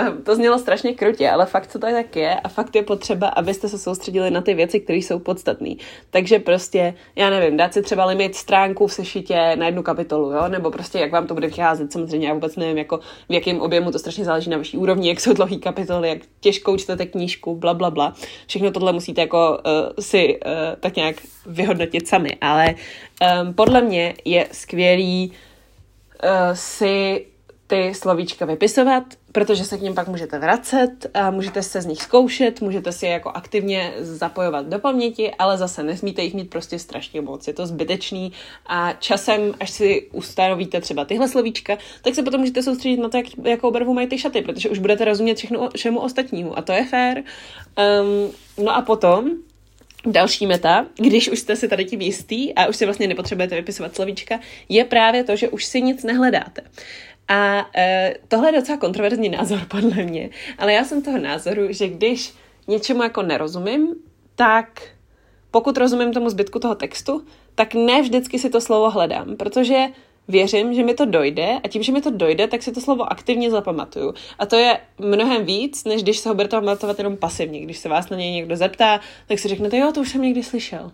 Uh, 0.00 0.22
to 0.22 0.36
znělo 0.36 0.58
strašně 0.58 0.94
krutě, 0.94 1.30
ale 1.30 1.46
fakt 1.46 1.66
co 1.66 1.78
to 1.78 1.86
tak 1.86 2.16
je 2.16 2.34
a 2.34 2.48
fakt 2.48 2.76
je 2.76 2.82
potřeba, 2.82 3.28
abyste 3.28 3.68
se 3.68 3.78
soustředili 3.78 4.30
na 4.30 4.40
ty 4.40 4.54
věci, 4.54 4.80
které 4.80 4.98
jsou 4.98 5.18
podstatné. 5.18 5.74
Takže 6.10 6.38
prostě, 6.38 6.94
já 7.16 7.30
nevím, 7.30 7.56
dát 7.56 7.74
si 7.74 7.82
třeba 7.82 8.04
limit 8.04 8.34
stránku 8.34 8.86
v 8.86 8.92
sešitě 8.92 9.56
na 9.56 9.66
jednu 9.66 9.82
kapitolu, 9.82 10.32
jo? 10.32 10.48
nebo 10.48 10.70
prostě 10.70 10.98
jak 10.98 11.12
vám 11.12 11.26
to 11.26 11.34
bude 11.34 11.46
vycházet. 11.46 11.92
Samozřejmě 11.92 12.28
já 12.28 12.34
vůbec 12.34 12.56
nevím, 12.56 12.78
jako 12.78 13.00
v 13.28 13.32
jakém 13.32 13.60
objemu 13.60 13.92
to 13.92 13.98
strašně 13.98 14.24
záleží 14.24 14.50
na 14.50 14.56
vaší 14.56 14.78
úrovni, 14.78 15.08
jak 15.08 15.20
jsou 15.20 15.32
dlouhý 15.32 15.58
kapitoly, 15.58 16.08
jak 16.08 16.18
těžkou 16.40 16.76
čtete 16.76 17.06
knížku, 17.06 17.43
bla, 17.46 17.74
bla, 17.74 17.90
bla. 17.90 18.14
Všechno 18.46 18.70
tohle 18.70 18.92
musíte 18.92 19.20
jako 19.20 19.58
uh, 19.66 19.72
si 20.00 20.40
uh, 20.40 20.52
tak 20.80 20.96
nějak 20.96 21.16
vyhodnotit 21.46 22.08
sami, 22.08 22.30
ale 22.40 22.74
um, 23.42 23.54
podle 23.54 23.82
mě 23.82 24.14
je 24.24 24.48
skvělý 24.52 25.32
uh, 26.24 26.30
si 26.54 27.26
ty 27.66 27.94
slovíčka 27.94 28.46
vypisovat, 28.46 29.04
protože 29.34 29.64
se 29.64 29.78
k 29.78 29.80
ním 29.80 29.94
pak 29.94 30.08
můžete 30.08 30.38
vracet, 30.38 31.06
můžete 31.30 31.62
se 31.62 31.82
z 31.82 31.86
nich 31.86 32.02
zkoušet, 32.02 32.60
můžete 32.60 32.92
si 32.92 33.06
je 33.06 33.12
jako 33.12 33.30
aktivně 33.30 33.92
zapojovat 33.98 34.66
do 34.66 34.78
paměti, 34.78 35.32
ale 35.38 35.58
zase 35.58 35.82
nesmíte 35.82 36.22
jich 36.22 36.34
mít 36.34 36.50
prostě 36.50 36.78
strašně 36.78 37.20
moc, 37.20 37.48
je 37.48 37.54
to 37.54 37.66
zbytečný 37.66 38.32
a 38.66 38.92
časem, 38.92 39.54
až 39.60 39.70
si 39.70 40.08
ustanovíte 40.12 40.80
třeba 40.80 41.04
tyhle 41.04 41.28
slovíčka, 41.28 41.78
tak 42.02 42.14
se 42.14 42.22
potom 42.22 42.40
můžete 42.40 42.62
soustředit 42.62 42.96
na 42.96 43.08
to, 43.08 43.16
jak, 43.16 43.26
jakou 43.44 43.70
barvu 43.70 43.94
mají 43.94 44.06
ty 44.06 44.18
šaty, 44.18 44.42
protože 44.42 44.68
už 44.68 44.78
budete 44.78 45.04
rozumět 45.04 45.38
všechno, 45.38 45.68
všemu 45.76 46.00
ostatnímu 46.00 46.58
a 46.58 46.62
to 46.62 46.72
je 46.72 46.84
fér. 46.84 47.18
Um, 47.18 48.64
no 48.64 48.76
a 48.76 48.82
potom 48.82 49.30
Další 50.06 50.46
meta, 50.46 50.86
když 50.96 51.28
už 51.28 51.38
jste 51.38 51.56
si 51.56 51.68
tady 51.68 51.84
tím 51.84 52.00
jistý 52.00 52.54
a 52.54 52.66
už 52.66 52.76
si 52.76 52.84
vlastně 52.84 53.08
nepotřebujete 53.08 53.54
vypisovat 53.56 53.94
slovíčka, 53.94 54.40
je 54.68 54.84
právě 54.84 55.24
to, 55.24 55.36
že 55.36 55.48
už 55.48 55.64
si 55.64 55.82
nic 55.82 56.04
nehledáte. 56.04 56.62
A 57.28 57.70
e, 57.76 58.14
tohle 58.28 58.48
je 58.48 58.60
docela 58.60 58.78
kontroverzní 58.78 59.28
názor 59.28 59.60
podle 59.68 60.02
mě, 60.02 60.30
ale 60.58 60.72
já 60.72 60.84
jsem 60.84 61.02
toho 61.02 61.18
názoru, 61.18 61.62
že 61.70 61.88
když 61.88 62.34
něčemu 62.68 63.02
jako 63.02 63.22
nerozumím, 63.22 63.94
tak 64.34 64.82
pokud 65.50 65.76
rozumím 65.76 66.12
tomu 66.12 66.30
zbytku 66.30 66.58
toho 66.58 66.74
textu, 66.74 67.24
tak 67.54 67.74
ne 67.74 68.02
vždycky 68.02 68.38
si 68.38 68.50
to 68.50 68.60
slovo 68.60 68.90
hledám, 68.90 69.36
protože 69.36 69.86
věřím, 70.28 70.74
že 70.74 70.82
mi 70.82 70.94
to 70.94 71.04
dojde 71.04 71.58
a 71.64 71.68
tím, 71.68 71.82
že 71.82 71.92
mi 71.92 72.00
to 72.00 72.10
dojde, 72.10 72.48
tak 72.48 72.62
si 72.62 72.72
to 72.72 72.80
slovo 72.80 73.12
aktivně 73.12 73.50
zapamatuju. 73.50 74.14
A 74.38 74.46
to 74.46 74.56
je 74.56 74.78
mnohem 74.98 75.44
víc, 75.44 75.84
než 75.84 76.02
když 76.02 76.18
se 76.18 76.28
ho 76.28 76.34
budete 76.34 76.56
pamatovat 76.56 76.98
jenom 76.98 77.16
pasivně. 77.16 77.60
Když 77.60 77.78
se 77.78 77.88
vás 77.88 78.08
na 78.08 78.16
něj 78.16 78.32
někdo 78.32 78.56
zeptá, 78.56 79.00
tak 79.26 79.38
si 79.38 79.48
řeknete, 79.48 79.76
jo, 79.76 79.92
to 79.92 80.00
už 80.00 80.08
jsem 80.08 80.22
někdy 80.22 80.42
slyšel. 80.42 80.92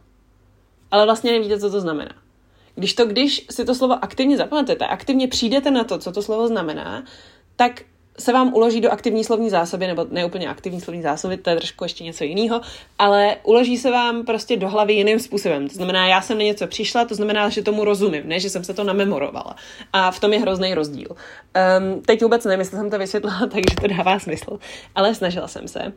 Ale 0.91 1.05
vlastně 1.05 1.33
nevíte, 1.33 1.61
co 1.61 1.71
to 1.71 1.81
znamená. 1.81 2.15
Když 2.81 2.95
to, 2.95 3.07
když 3.07 3.47
si 3.51 3.65
to 3.65 3.75
slovo 3.75 4.05
aktivně 4.05 4.37
zapamatujete, 4.37 4.87
aktivně 4.87 5.29
přijdete 5.29 5.71
na 5.71 5.85
to, 5.85 5.99
co 5.99 6.13
to 6.13 6.23
slovo 6.23 6.49
znamená, 6.49 7.05
tak 7.57 7.83
se 8.19 8.33
vám 8.33 8.55
uloží 8.55 8.81
do 8.81 8.91
aktivní 8.91 9.25
slovní 9.25 9.51
zásoby, 9.51 9.87
nebo 9.87 10.07
ne 10.11 10.25
úplně 10.25 10.49
aktivní 10.49 10.81
slovní 10.81 11.03
zásoby, 11.03 11.37
to 11.37 11.51
je 11.51 11.57
trošku 11.57 11.85
ještě 11.85 12.05
něco 12.05 12.25
jiného, 12.25 12.61
ale 12.99 13.37
uloží 13.43 13.79
se 13.79 13.91
vám 13.91 14.25
prostě 14.25 14.57
do 14.57 14.69
hlavy 14.69 14.93
jiným 14.93 15.19
způsobem. 15.19 15.69
To 15.69 15.75
znamená, 15.75 16.07
já 16.07 16.21
jsem 16.21 16.39
na 16.39 16.45
něco 16.45 16.67
přišla, 16.67 17.05
to 17.05 17.15
znamená, 17.15 17.49
že 17.49 17.63
tomu 17.63 17.85
rozumím, 17.85 18.23
ne, 18.25 18.41
že 18.41 18.51
jsem 18.51 18.65
se 18.65 18.75
to 18.75 18.85
namemorovala. 18.85 19.57
A 19.93 20.11
v 20.11 20.21
tom 20.21 20.33
je 20.33 20.41
hrozný 20.41 20.75
rozdíl. 20.75 21.09
Um, 21.11 22.03
teď 22.03 22.23
vůbec 22.23 22.45
nevím, 22.45 22.61
jestli 22.61 22.79
jsem 22.79 22.91
to 22.91 22.99
vysvětlila, 22.99 23.39
takže 23.51 23.77
to 23.81 23.87
dává 23.87 24.19
smysl, 24.19 24.59
ale 24.95 25.15
snažila 25.15 25.49
jsem 25.49 25.69
se. 25.69 25.81
Uh, 25.81 25.93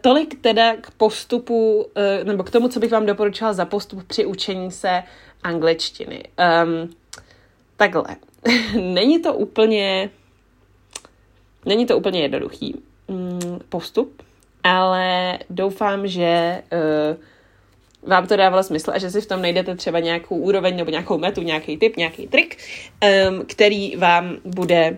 tolik 0.00 0.40
teda 0.40 0.76
k 0.80 0.90
postupu, 0.90 1.76
uh, 1.76 2.24
nebo 2.24 2.42
k 2.42 2.50
tomu, 2.50 2.68
co 2.68 2.80
bych 2.80 2.92
vám 2.92 3.06
doporučila 3.06 3.52
za 3.52 3.64
postup 3.64 4.04
při 4.06 4.26
učení 4.26 4.70
se 4.70 5.02
angličtiny. 5.46 6.24
Um, 6.64 6.90
takhle. 7.76 8.16
Není 8.74 9.22
to 9.22 9.34
úplně 9.34 10.10
Není 11.66 11.86
to 11.86 11.96
úplně 11.96 12.22
jednoduchý 12.22 12.82
mm, 13.08 13.58
postup, 13.68 14.22
ale 14.64 15.38
doufám, 15.50 16.08
že 16.08 16.62
uh, 16.72 18.08
vám 18.10 18.26
to 18.26 18.36
dávalo 18.36 18.62
smysl 18.62 18.90
a 18.94 18.98
že 18.98 19.10
si 19.10 19.20
v 19.20 19.26
tom 19.26 19.42
najdete 19.42 19.74
třeba 19.76 20.00
nějakou 20.00 20.36
úroveň 20.36 20.76
nebo 20.76 20.90
nějakou 20.90 21.18
metu, 21.18 21.42
nějaký 21.42 21.76
tip, 21.76 21.96
nějaký 21.96 22.26
trik, 22.26 22.58
um, 23.28 23.44
který 23.46 23.96
vám 23.96 24.36
bude 24.44 24.96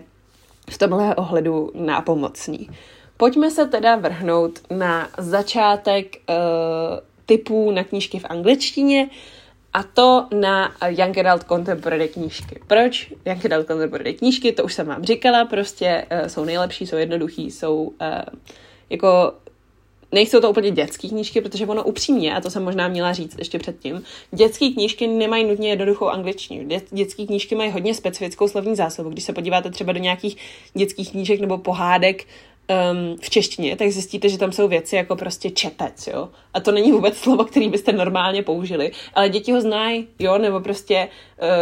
v 0.69 0.77
tomhle 0.77 1.15
ohledu 1.15 1.71
nápomocný. 1.73 2.69
Pojďme 3.17 3.51
se 3.51 3.67
teda 3.67 3.95
vrhnout 3.95 4.59
na 4.69 5.09
začátek 5.17 6.17
uh, 6.29 6.35
typů 7.25 7.71
na 7.71 7.83
knížky 7.83 8.19
v 8.19 8.25
angličtině. 8.29 9.09
A 9.73 9.83
to 9.83 10.27
na 10.33 10.75
Young 10.87 11.17
Adult 11.17 11.43
Contemporary 11.43 12.07
knížky. 12.07 12.59
Proč 12.67 13.13
Young 13.25 13.45
Adult 13.45 13.67
Contemporary 13.67 14.13
knížky? 14.13 14.51
To 14.51 14.63
už 14.63 14.73
jsem 14.73 14.87
vám 14.87 15.03
říkala, 15.03 15.45
prostě 15.45 16.05
uh, 16.11 16.27
jsou 16.27 16.45
nejlepší, 16.45 16.87
jsou 16.87 16.95
jednoduchý, 16.95 17.51
jsou 17.51 17.81
uh, 17.83 17.93
jako 18.89 19.33
nejsou 20.11 20.39
to 20.39 20.49
úplně 20.49 20.71
dětské 20.71 21.07
knížky, 21.07 21.41
protože 21.41 21.65
ono 21.65 21.83
upřímně, 21.83 22.35
a 22.35 22.41
to 22.41 22.49
jsem 22.49 22.63
možná 22.63 22.87
měla 22.87 23.13
říct 23.13 23.35
ještě 23.37 23.59
předtím, 23.59 24.03
dětské 24.31 24.69
knížky 24.69 25.07
nemají 25.07 25.43
nutně 25.43 25.69
jednoduchou 25.69 26.07
angličtinu. 26.07 26.69
Dětské 26.91 27.25
knížky 27.25 27.55
mají 27.55 27.71
hodně 27.71 27.93
specifickou 27.93 28.47
slovní 28.47 28.75
zásobu. 28.75 29.09
Když 29.09 29.23
se 29.23 29.33
podíváte 29.33 29.71
třeba 29.71 29.93
do 29.93 29.99
nějakých 29.99 30.37
dětských 30.73 31.11
knížek 31.11 31.39
nebo 31.39 31.57
pohádek 31.57 32.25
um, 32.69 33.17
v 33.21 33.29
češtině, 33.29 33.75
tak 33.75 33.91
zjistíte, 33.91 34.29
že 34.29 34.37
tam 34.37 34.51
jsou 34.51 34.67
věci 34.67 34.95
jako 34.95 35.15
prostě 35.15 35.49
čepec, 35.49 36.07
jo. 36.07 36.29
A 36.53 36.59
to 36.59 36.71
není 36.71 36.91
vůbec 36.91 37.17
slovo, 37.17 37.43
který 37.45 37.69
byste 37.69 37.91
normálně 37.91 38.43
použili, 38.43 38.91
ale 39.13 39.29
děti 39.29 39.51
ho 39.51 39.61
znají, 39.61 40.07
jo, 40.19 40.37
nebo 40.37 40.59
prostě 40.59 41.09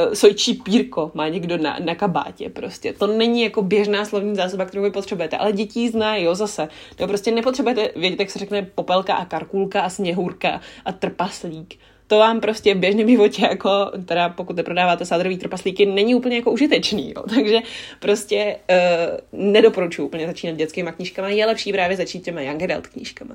uh, 0.07 0.13
sojčí 0.13 0.53
pírko 0.53 1.11
má 1.13 1.27
někdo 1.27 1.57
na, 1.57 1.79
na 1.79 1.95
kabátě, 1.95 2.49
prostě. 2.49 2.93
To 2.93 3.07
není 3.07 3.41
jako 3.41 3.61
běžná 3.61 4.05
slovní 4.05 4.35
zásoba, 4.35 4.65
kterou 4.65 4.83
vy 4.83 4.91
potřebujete, 4.91 5.37
ale 5.37 5.51
děti 5.51 5.89
znají, 5.89 6.23
jo, 6.23 6.35
zase. 6.35 6.67
Jo, 6.99 7.07
prostě 7.07 7.31
nepotřebujete 7.31 7.89
vědět, 7.95 8.19
jak 8.19 8.29
se 8.29 8.39
řekne 8.39 8.61
popelka 8.75 9.15
a 9.15 9.25
karkulka 9.25 9.81
a 9.81 9.89
sněhurka 9.89 10.61
a 10.85 10.91
trpaslík 10.91 11.79
to 12.07 12.17
vám 12.17 12.41
prostě 12.41 12.75
v 12.75 12.77
běžném 12.77 13.09
životě, 13.09 13.41
jako, 13.41 13.91
teda 14.05 14.29
pokud 14.29 14.55
neprodáváte 14.55 15.05
sádrový 15.05 15.37
trpaslíky, 15.37 15.85
není 15.85 16.15
úplně 16.15 16.35
jako 16.35 16.51
užitečný, 16.51 17.13
jo. 17.15 17.23
takže 17.35 17.59
prostě 17.99 18.55
uh, 18.69 19.41
nedoporučuji 19.51 20.05
úplně 20.05 20.27
začínat 20.27 20.55
dětskými 20.55 20.91
knížkami, 20.91 21.37
je 21.37 21.45
lepší 21.45 21.71
právě 21.71 21.97
začít 21.97 22.19
těma 22.19 22.41
Young 22.41 22.63
Adult 22.63 22.87
knížkami. 22.87 23.31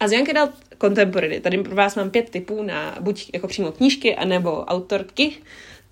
A 0.00 0.08
z 0.08 0.12
Young 0.12 0.28
Adult 0.28 0.50
Contemporary, 0.80 1.40
tady 1.40 1.58
pro 1.58 1.76
vás 1.76 1.96
mám 1.96 2.10
pět 2.10 2.30
typů 2.30 2.62
na 2.62 2.96
buď 3.00 3.30
jako 3.32 3.48
přímo 3.48 3.72
knížky, 3.72 4.16
anebo 4.16 4.64
autorky, 4.64 5.32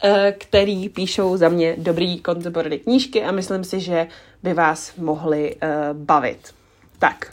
uh, 0.04 0.10
který 0.38 0.88
píšou 0.88 1.36
za 1.36 1.48
mě 1.48 1.74
dobrý 1.78 2.22
contemporary 2.26 2.78
knížky 2.78 3.22
a 3.22 3.32
myslím 3.32 3.64
si, 3.64 3.80
že 3.80 4.06
by 4.42 4.54
vás 4.54 4.96
mohly 4.96 5.54
uh, 5.54 5.60
bavit. 5.92 6.54
Tak, 6.98 7.32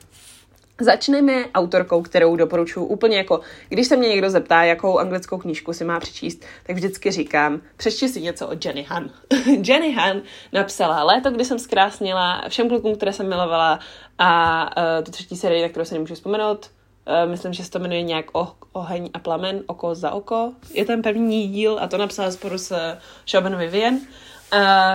Začneme 0.82 1.46
autorkou, 1.54 2.02
kterou 2.02 2.36
doporučuji 2.36 2.86
úplně 2.86 3.18
jako, 3.18 3.40
když 3.70 3.88
se 3.88 3.98
mě 3.98 4.10
někdo 4.10 4.30
zeptá, 4.30 4.64
jakou 4.64 4.98
anglickou 4.98 5.38
knížku 5.38 5.74
si 5.74 5.86
má 5.86 6.00
přečíst, 6.00 6.46
tak 6.64 6.76
vždycky 6.76 7.12
říkám, 7.12 7.62
přečti 7.78 8.10
si 8.10 8.22
něco 8.22 8.48
od 8.48 8.66
Jenny 8.66 8.84
Han. 8.84 9.10
Jenny 9.68 9.92
Han 9.92 10.22
napsala 10.54 11.04
Léto, 11.04 11.32
kdy 11.32 11.46
jsem 11.46 11.60
zkrásnila 11.60 12.44
všem 12.50 12.70
klukům, 12.70 12.96
které 12.96 13.14
jsem 13.14 13.30
milovala 13.30 13.80
a 14.18 14.64
uh, 14.78 15.04
tu 15.04 15.12
třetí 15.12 15.38
sérii, 15.38 15.62
na 15.62 15.70
kterou 15.70 15.86
se 15.86 15.96
nemůžu 15.96 16.16
vzpomenout, 16.16 16.70
uh, 17.24 17.32
myslím, 17.32 17.54
že 17.54 17.64
se 17.64 17.72
to 17.72 17.80
jmenuje 17.80 18.02
nějak 18.02 18.26
o, 18.34 18.48
Oheň 18.74 19.10
a 19.14 19.20
plamen, 19.20 19.64
oko 19.68 19.96
za 19.96 20.12
oko. 20.12 20.54
Je 20.74 20.86
ten 20.86 21.02
první 21.02 21.48
díl 21.48 21.78
a 21.82 21.88
to 21.88 21.98
napsala 21.98 22.32
spolu 22.32 22.58
s 22.58 22.98
Shoben 23.30 23.58
Vivian. 23.58 23.94
Uh, 23.94 24.00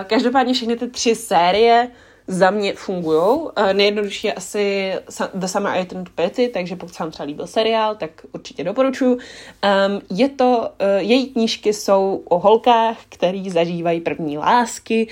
každopádně 0.07 0.55
všechny 0.55 0.77
ty 0.77 0.89
tři 0.89 1.15
série 1.15 1.89
za 2.27 2.51
mě 2.51 2.75
fungují. 2.75 3.41
Nejjednodušší 3.73 4.27
je 4.27 4.33
asi 4.33 4.93
The 5.35 5.47
Summer 5.47 5.73
I 5.73 5.85
Turned 5.85 6.09
Pretty, 6.09 6.49
takže 6.49 6.77
pokud 6.77 6.95
se 6.95 7.03
vám 7.03 7.11
třeba 7.11 7.27
líbil 7.27 7.47
seriál, 7.47 7.95
tak 7.95 8.11
určitě 8.33 8.65
doporučuji. 8.65 9.15
Um, 9.15 10.01
je 10.11 10.29
to, 10.29 10.59
uh, 10.59 10.87
její 10.99 11.27
knížky 11.27 11.73
jsou 11.73 12.23
o 12.25 12.39
holkách, 12.39 12.97
který 13.09 13.51
zažívají 13.51 14.01
první 14.01 14.39
lásky, 14.39 15.09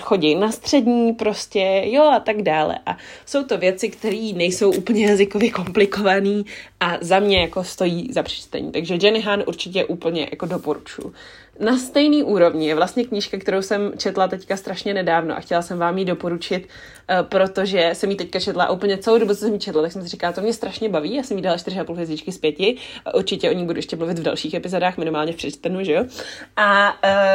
chodí 0.00 0.34
na 0.34 0.52
střední 0.52 1.12
prostě, 1.12 1.82
jo 1.84 2.02
a 2.02 2.20
tak 2.20 2.42
dále. 2.42 2.78
A 2.86 2.96
jsou 3.26 3.44
to 3.44 3.58
věci, 3.58 3.88
které 3.88 4.32
nejsou 4.34 4.72
úplně 4.72 5.06
jazykově 5.06 5.50
komplikované 5.50 6.42
a 6.80 6.98
za 7.00 7.18
mě 7.18 7.40
jako 7.40 7.64
stojí 7.64 8.08
za 8.12 8.22
přečtení. 8.22 8.72
Takže 8.72 8.98
Jenny 9.02 9.20
Han 9.20 9.42
určitě 9.46 9.84
úplně 9.84 10.28
jako 10.30 10.46
doporučuji. 10.46 11.12
Na 11.60 11.78
stejný 11.78 12.22
úrovni 12.22 12.68
je 12.68 12.74
vlastně 12.74 13.04
knížka, 13.04 13.38
kterou 13.38 13.62
jsem 13.62 13.92
četla 13.96 14.28
teďka 14.28 14.56
strašně 14.56 14.94
nedávno 14.94 15.36
a 15.36 15.40
chtěla 15.40 15.62
jsem 15.62 15.78
vám 15.78 15.98
ji 15.98 16.04
doporučit, 16.04 16.68
uh, 16.68 17.26
protože 17.26 17.90
jsem 17.92 18.10
ji 18.10 18.16
teďka 18.16 18.40
četla 18.40 18.70
úplně 18.70 18.98
celou 18.98 19.18
dobu, 19.18 19.34
co 19.34 19.40
jsem 19.40 19.52
ji 19.52 19.58
četla, 19.58 19.82
tak 19.82 19.92
jsem 19.92 20.02
si 20.02 20.08
říkala, 20.08 20.32
to 20.32 20.40
mě 20.40 20.52
strašně 20.52 20.88
baví, 20.88 21.14
já 21.14 21.22
jsem 21.22 21.36
jí 21.36 21.42
dala 21.42 21.56
4,5 21.56 21.94
hvězdičky 21.94 22.32
z 22.32 22.38
5, 22.38 22.56
určitě 23.14 23.50
o 23.50 23.52
ní 23.52 23.66
budu 23.66 23.78
ještě 23.78 23.96
mluvit 23.96 24.18
v 24.18 24.22
dalších 24.22 24.54
epizodách, 24.54 24.98
minimálně 24.98 25.32
v 25.32 25.36
přečtenu, 25.36 25.84
že 25.84 25.92
jo. 25.92 26.04
A 26.56 26.92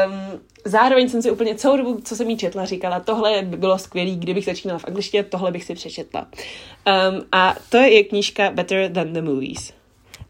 um, 0.07 0.39
zároveň 0.65 1.09
jsem 1.09 1.21
si 1.21 1.31
úplně 1.31 1.55
celou 1.55 1.77
dobu, 1.77 2.01
co 2.03 2.15
jsem 2.15 2.29
jí 2.29 2.37
četla, 2.37 2.65
říkala, 2.65 2.99
tohle 2.99 3.41
by 3.41 3.57
bylo 3.57 3.79
skvělé, 3.79 4.11
kdybych 4.11 4.45
začínala 4.45 4.79
v 4.79 4.85
angličtině, 4.85 5.23
tohle 5.23 5.51
bych 5.51 5.63
si 5.63 5.75
přečetla. 5.75 6.21
Um, 6.21 7.25
a 7.31 7.55
to 7.69 7.77
je 7.77 8.03
knížka 8.03 8.51
Better 8.51 8.91
Than 8.91 9.13
the 9.13 9.21
Movies. 9.21 9.73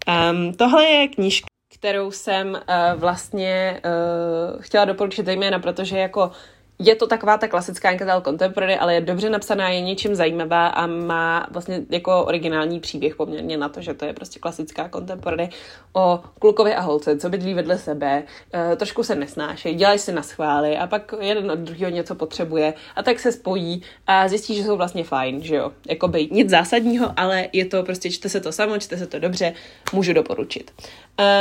Um, 0.08 0.54
tohle 0.54 0.86
je 0.86 1.08
knížka, 1.08 1.55
kterou 1.86 2.12
jsem 2.12 2.52
uh, 2.52 3.00
vlastně 3.00 3.82
uh, 3.86 4.62
chtěla 4.62 4.86
doporučit 4.86 5.26
zejména, 5.26 5.60
protože 5.60 5.98
jako 5.98 6.32
je 6.80 6.96
to 6.96 7.08
taková 7.08 7.38
ta 7.38 7.48
klasická 7.48 7.92
Encantal 7.92 8.22
Contemporary, 8.22 8.76
ale 8.76 8.94
je 8.94 9.02
dobře 9.02 9.30
napsaná, 9.30 9.70
je 9.70 9.82
něčím 9.82 10.16
zajímavá 10.16 10.68
a 10.68 10.88
má 10.88 11.48
vlastně 11.52 11.82
jako 11.90 12.26
originální 12.26 12.80
příběh 12.80 13.16
poměrně 13.16 13.58
na 13.58 13.70
to, 13.70 13.82
že 13.82 13.94
to 13.94 14.06
je 14.06 14.14
prostě 14.14 14.40
klasická 14.40 14.90
Contemporary 14.90 15.50
o 15.94 16.20
klukovi 16.40 16.76
a 16.76 16.82
holce, 16.82 17.18
co 17.18 17.30
bydlí 17.30 17.54
vedle 17.54 17.78
sebe, 17.78 18.24
e, 18.54 18.76
trošku 18.76 19.04
se 19.04 19.16
nesnášejí, 19.16 19.76
dělají 19.76 20.00
si 20.00 20.12
na 20.12 20.24
schvály 20.24 20.78
a 20.78 20.88
pak 20.88 21.14
jeden 21.20 21.52
od 21.52 21.60
druhého 21.60 21.92
něco 21.92 22.16
potřebuje 22.16 22.74
a 22.96 23.04
tak 23.04 23.20
se 23.20 23.32
spojí 23.32 23.82
a 24.08 24.28
zjistí, 24.28 24.56
že 24.56 24.64
jsou 24.64 24.78
vlastně 24.78 25.04
fajn, 25.04 25.44
že 25.44 25.56
jo. 25.56 25.72
Jakoby 25.88 26.28
nic 26.32 26.50
zásadního, 26.50 27.14
ale 27.18 27.48
je 27.54 27.66
to 27.66 27.84
prostě, 27.84 28.12
čte 28.12 28.30
se 28.30 28.40
to 28.40 28.52
samo, 28.52 28.78
čte 28.78 28.98
se 28.98 29.08
to 29.08 29.20
dobře, 29.20 29.54
můžu 29.94 30.14
doporučit. 30.14 30.72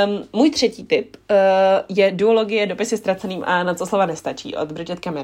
Um, 0.06 0.24
můj 0.32 0.50
třetí 0.50 0.84
tip 0.84 1.16
uh, 1.30 1.36
je 1.96 2.12
duologie 2.12 2.66
Dopisy 2.66 2.96
ztraceným 2.96 3.42
a 3.46 3.62
na 3.62 3.74
co 3.74 3.86
slova 3.86 4.06
nestačí 4.06 4.56
od 4.56 4.72
Bridget 4.72 5.00
Cameron. 5.00 5.23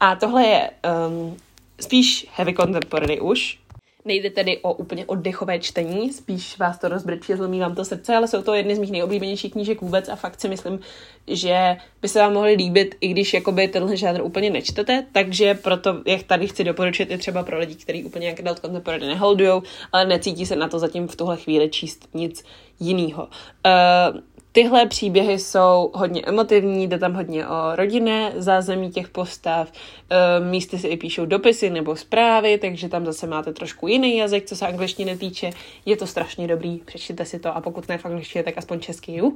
A 0.00 0.16
tohle 0.16 0.46
je 0.46 0.70
um, 1.08 1.36
spíš 1.80 2.26
heavy 2.36 2.54
contemporary 2.54 3.20
už, 3.20 3.58
Nejde 4.04 4.30
tedy 4.30 4.58
o 4.58 4.72
úplně 4.72 5.06
oddechové 5.06 5.58
čtení, 5.58 6.12
spíš 6.12 6.58
vás 6.58 6.78
to 6.78 6.88
rozbrčí, 6.88 7.32
zlomí 7.34 7.60
vám 7.60 7.74
to 7.74 7.84
srdce, 7.84 8.16
ale 8.16 8.28
jsou 8.28 8.42
to 8.42 8.54
jedny 8.54 8.76
z 8.76 8.78
mých 8.78 8.90
nejoblíbenějších 8.90 9.52
knížek 9.52 9.80
vůbec 9.80 10.08
a 10.08 10.16
fakt 10.16 10.40
si 10.40 10.48
myslím, 10.48 10.80
že 11.26 11.76
by 12.02 12.08
se 12.08 12.18
vám 12.18 12.32
mohly 12.32 12.54
líbit, 12.54 12.94
i 13.00 13.08
když 13.08 13.34
jakoby 13.34 13.68
tenhle 13.68 13.96
žádr 13.96 14.22
úplně 14.22 14.50
nečtete, 14.50 15.06
takže 15.12 15.54
proto, 15.54 16.02
jak 16.06 16.22
tady 16.22 16.48
chci 16.48 16.64
doporučit, 16.64 17.10
je 17.10 17.18
třeba 17.18 17.42
pro 17.42 17.58
lidi, 17.58 17.74
kteří 17.74 18.04
úplně 18.04 18.28
jak 18.28 18.40
adult 18.40 18.58
contemporary 18.58 19.06
neholdujou, 19.06 19.62
ale 19.92 20.06
necítí 20.06 20.46
se 20.46 20.56
na 20.56 20.68
to 20.68 20.78
zatím 20.78 21.08
v 21.08 21.16
tuhle 21.16 21.36
chvíli 21.36 21.68
číst 21.68 22.08
nic 22.14 22.44
jiného. 22.80 23.22
Uh, 23.22 24.20
Tyhle 24.52 24.86
příběhy 24.86 25.38
jsou 25.38 25.90
hodně 25.94 26.22
emotivní, 26.26 26.88
jde 26.88 26.98
tam 26.98 27.14
hodně 27.14 27.46
o 27.46 27.76
rodinné 27.76 28.32
zázemí 28.36 28.90
těch 28.90 29.08
postav, 29.08 29.72
ehm, 30.10 30.50
místy 30.50 30.78
si 30.78 30.88
i 30.88 30.96
píšou 30.96 31.26
dopisy 31.26 31.70
nebo 31.70 31.96
zprávy, 31.96 32.58
takže 32.58 32.88
tam 32.88 33.06
zase 33.06 33.26
máte 33.26 33.52
trošku 33.52 33.88
jiný 33.88 34.16
jazyk, 34.16 34.44
co 34.44 34.56
se 34.56 34.66
angličtiny 34.66 35.16
týče. 35.16 35.50
Je 35.86 35.96
to 35.96 36.06
strašně 36.06 36.48
dobrý, 36.48 36.78
přečtěte 36.78 37.24
si 37.24 37.38
to 37.38 37.56
a 37.56 37.60
pokud 37.60 37.88
ne 37.88 37.98
v 37.98 38.06
angličtině, 38.06 38.44
tak 38.44 38.58
aspoň 38.58 38.80
český. 38.80 39.22
Um, 39.22 39.32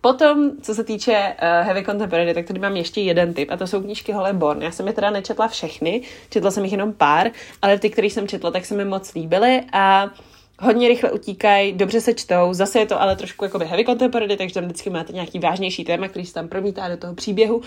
potom, 0.00 0.50
co 0.62 0.74
se 0.74 0.84
týče 0.84 1.12
uh, 1.12 1.66
Heavy 1.66 1.84
Contemporary, 1.84 2.34
tak 2.34 2.46
tady 2.46 2.60
mám 2.60 2.76
ještě 2.76 3.00
jeden 3.00 3.34
typ 3.34 3.50
a 3.50 3.56
to 3.56 3.66
jsou 3.66 3.82
knížky 3.82 4.12
Holly 4.12 4.32
Born. 4.32 4.62
Já 4.62 4.70
jsem 4.70 4.86
je 4.86 4.92
teda 4.92 5.10
nečetla 5.10 5.48
všechny, 5.48 6.02
četla 6.30 6.50
jsem 6.50 6.64
jich 6.64 6.72
jenom 6.72 6.92
pár, 6.92 7.30
ale 7.62 7.78
ty, 7.78 7.90
které 7.90 8.06
jsem 8.06 8.28
četla, 8.28 8.50
tak 8.50 8.66
se 8.66 8.74
mi 8.74 8.84
moc 8.84 9.14
líbily 9.14 9.62
a 9.72 10.10
hodně 10.60 10.88
rychle 10.88 11.10
utíkají, 11.10 11.72
dobře 11.72 12.00
se 12.00 12.14
čtou, 12.14 12.52
zase 12.52 12.78
je 12.78 12.86
to 12.86 13.00
ale 13.00 13.16
trošku 13.16 13.44
jako 13.44 13.58
heavy 13.58 13.84
contemporary, 13.84 14.36
takže 14.36 14.54
tam 14.54 14.64
vždycky 14.64 14.90
máte 14.90 15.12
nějaký 15.12 15.38
vážnější 15.38 15.84
téma, 15.84 16.08
který 16.08 16.26
se 16.26 16.34
tam 16.34 16.48
promítá 16.48 16.88
do 16.88 16.96
toho 16.96 17.14
příběhu, 17.14 17.56
um, 17.56 17.62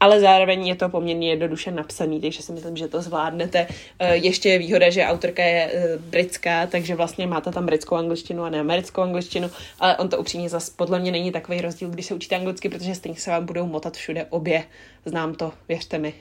ale 0.00 0.20
zároveň 0.20 0.66
je 0.66 0.76
to 0.76 0.88
poměrně 0.88 1.30
jednoduše 1.30 1.70
napsaný, 1.70 2.20
takže 2.20 2.42
si 2.42 2.52
myslím, 2.52 2.76
že 2.76 2.88
to 2.88 3.02
zvládnete. 3.02 3.66
Uh, 3.66 4.08
ještě 4.10 4.48
je 4.48 4.58
výhoda, 4.58 4.90
že 4.90 5.04
autorka 5.04 5.42
je 5.42 5.72
uh, 5.72 6.02
britská, 6.02 6.66
takže 6.66 6.94
vlastně 6.94 7.26
máte 7.26 7.50
tam 7.50 7.66
britskou 7.66 7.94
angličtinu 7.94 8.42
a 8.42 8.50
ne 8.50 8.60
americkou 8.60 9.00
angličtinu, 9.00 9.50
ale 9.80 9.96
on 9.96 10.08
to 10.08 10.18
upřímně 10.18 10.48
zase 10.48 10.72
podle 10.76 11.00
mě 11.00 11.12
není 11.12 11.32
takový 11.32 11.60
rozdíl, 11.60 11.88
když 11.88 12.06
se 12.06 12.14
učíte 12.14 12.36
anglicky, 12.36 12.68
protože 12.68 12.94
stejně 12.94 13.18
se 13.18 13.30
vám 13.30 13.46
budou 13.46 13.66
motat 13.66 13.96
všude 13.96 14.26
obě. 14.30 14.64
Znám 15.04 15.34
to, 15.34 15.52
věřte 15.68 15.98
mi. 15.98 16.14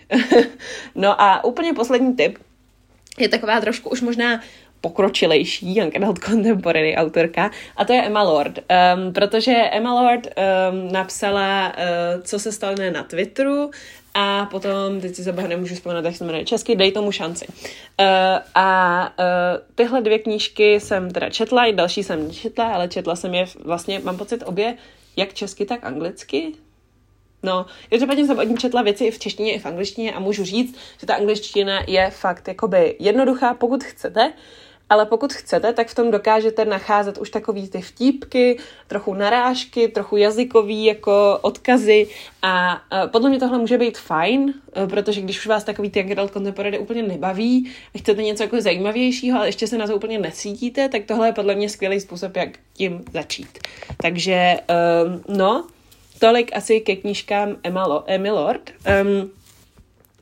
no 0.95 1.21
a 1.21 1.43
úplně 1.43 1.73
poslední 1.73 2.15
tip, 2.15 2.37
je 3.19 3.29
taková 3.29 3.61
trošku 3.61 3.89
už 3.89 4.01
možná 4.01 4.41
pokročilejší 4.81 5.75
young 5.75 5.95
adult 5.95 6.19
contemporary 6.25 6.95
autorka 6.95 7.51
a 7.77 7.85
to 7.85 7.93
je 7.93 8.01
Emma 8.03 8.23
Lord, 8.23 8.59
um, 8.59 9.13
protože 9.13 9.51
Emma 9.51 10.01
Lord 10.01 10.27
um, 10.27 10.91
napsala 10.91 11.67
uh, 11.67 12.23
Co 12.23 12.39
se 12.39 12.51
stalo 12.51 12.75
na 12.93 13.03
Twitteru 13.03 13.71
a 14.13 14.45
potom, 14.45 15.01
teď 15.01 15.15
si 15.15 15.23
zabavu 15.23 15.47
nemůžu 15.47 15.75
vzpomenout, 15.75 16.05
jak 16.05 16.15
se 16.15 16.25
jmenuje 16.25 16.45
česky, 16.45 16.75
Dej 16.75 16.91
tomu 16.91 17.11
šanci. 17.11 17.47
Uh, 17.47 18.05
a 18.55 19.09
uh, 19.19 19.25
tyhle 19.75 20.01
dvě 20.01 20.19
knížky 20.19 20.79
jsem 20.79 21.11
teda 21.11 21.29
četla, 21.29 21.65
i 21.65 21.73
další 21.73 22.03
jsem 22.03 22.27
nečetla, 22.27 22.73
ale 22.73 22.87
četla 22.87 23.15
jsem 23.15 23.33
je 23.33 23.45
vlastně, 23.63 23.99
mám 24.03 24.17
pocit, 24.17 24.43
obě 24.45 24.77
jak 25.17 25.33
česky, 25.33 25.65
tak 25.65 25.85
anglicky. 25.85 26.51
No, 27.43 27.65
každopádně 27.89 28.25
jsem 28.25 28.39
od 28.39 28.43
ní 28.43 28.57
četla 28.57 28.81
věci 28.81 29.05
i 29.05 29.11
v 29.11 29.19
češtině, 29.19 29.53
i 29.53 29.59
v 29.59 29.65
angličtině 29.65 30.13
a 30.13 30.19
můžu 30.19 30.43
říct, 30.43 30.77
že 30.99 31.07
ta 31.07 31.15
angličtina 31.15 31.79
je 31.87 32.09
fakt 32.09 32.47
jakoby 32.47 32.95
jednoduchá, 32.99 33.53
pokud 33.53 33.83
chcete, 33.83 34.33
ale 34.91 35.05
pokud 35.05 35.33
chcete, 35.33 35.73
tak 35.73 35.87
v 35.87 35.95
tom 35.95 36.11
dokážete 36.11 36.65
nacházet 36.65 37.17
už 37.17 37.29
takový 37.29 37.69
ty 37.69 37.81
vtípky, 37.81 38.57
trochu 38.87 39.13
narážky, 39.13 39.87
trochu 39.87 40.17
jazykový 40.17 40.85
jako 40.85 41.39
odkazy 41.41 42.07
a 42.41 42.81
podle 43.11 43.29
mě 43.29 43.39
tohle 43.39 43.57
může 43.57 43.77
být 43.77 43.97
fajn, 43.97 44.53
e, 44.75 44.87
protože 44.87 45.21
když 45.21 45.39
už 45.39 45.47
vás 45.47 45.63
takový 45.63 45.89
ty 45.89 46.11
adult 46.11 46.33
contemporary 46.33 46.79
úplně 46.79 47.03
nebaví 47.03 47.71
a 47.95 47.97
chcete 47.97 48.23
něco 48.23 48.43
jako 48.43 48.61
zajímavějšího, 48.61 49.37
ale 49.37 49.47
ještě 49.47 49.67
se 49.67 49.77
na 49.77 49.87
to 49.87 49.95
úplně 49.95 50.19
necítíte, 50.19 50.89
tak 50.89 51.01
tohle 51.05 51.27
je 51.27 51.33
podle 51.33 51.55
mě 51.55 51.69
skvělý 51.69 51.99
způsob, 51.99 52.35
jak 52.35 52.49
tím 52.73 53.03
začít. 53.13 53.59
Takže, 53.97 54.59
um, 55.05 55.37
no, 55.37 55.67
tolik 56.19 56.55
asi 56.55 56.79
ke 56.79 56.95
knížkám 56.95 57.55
Emma, 57.63 58.03
Emmy 58.07 58.31
Lord. 58.31 58.71
Um, 59.01 59.31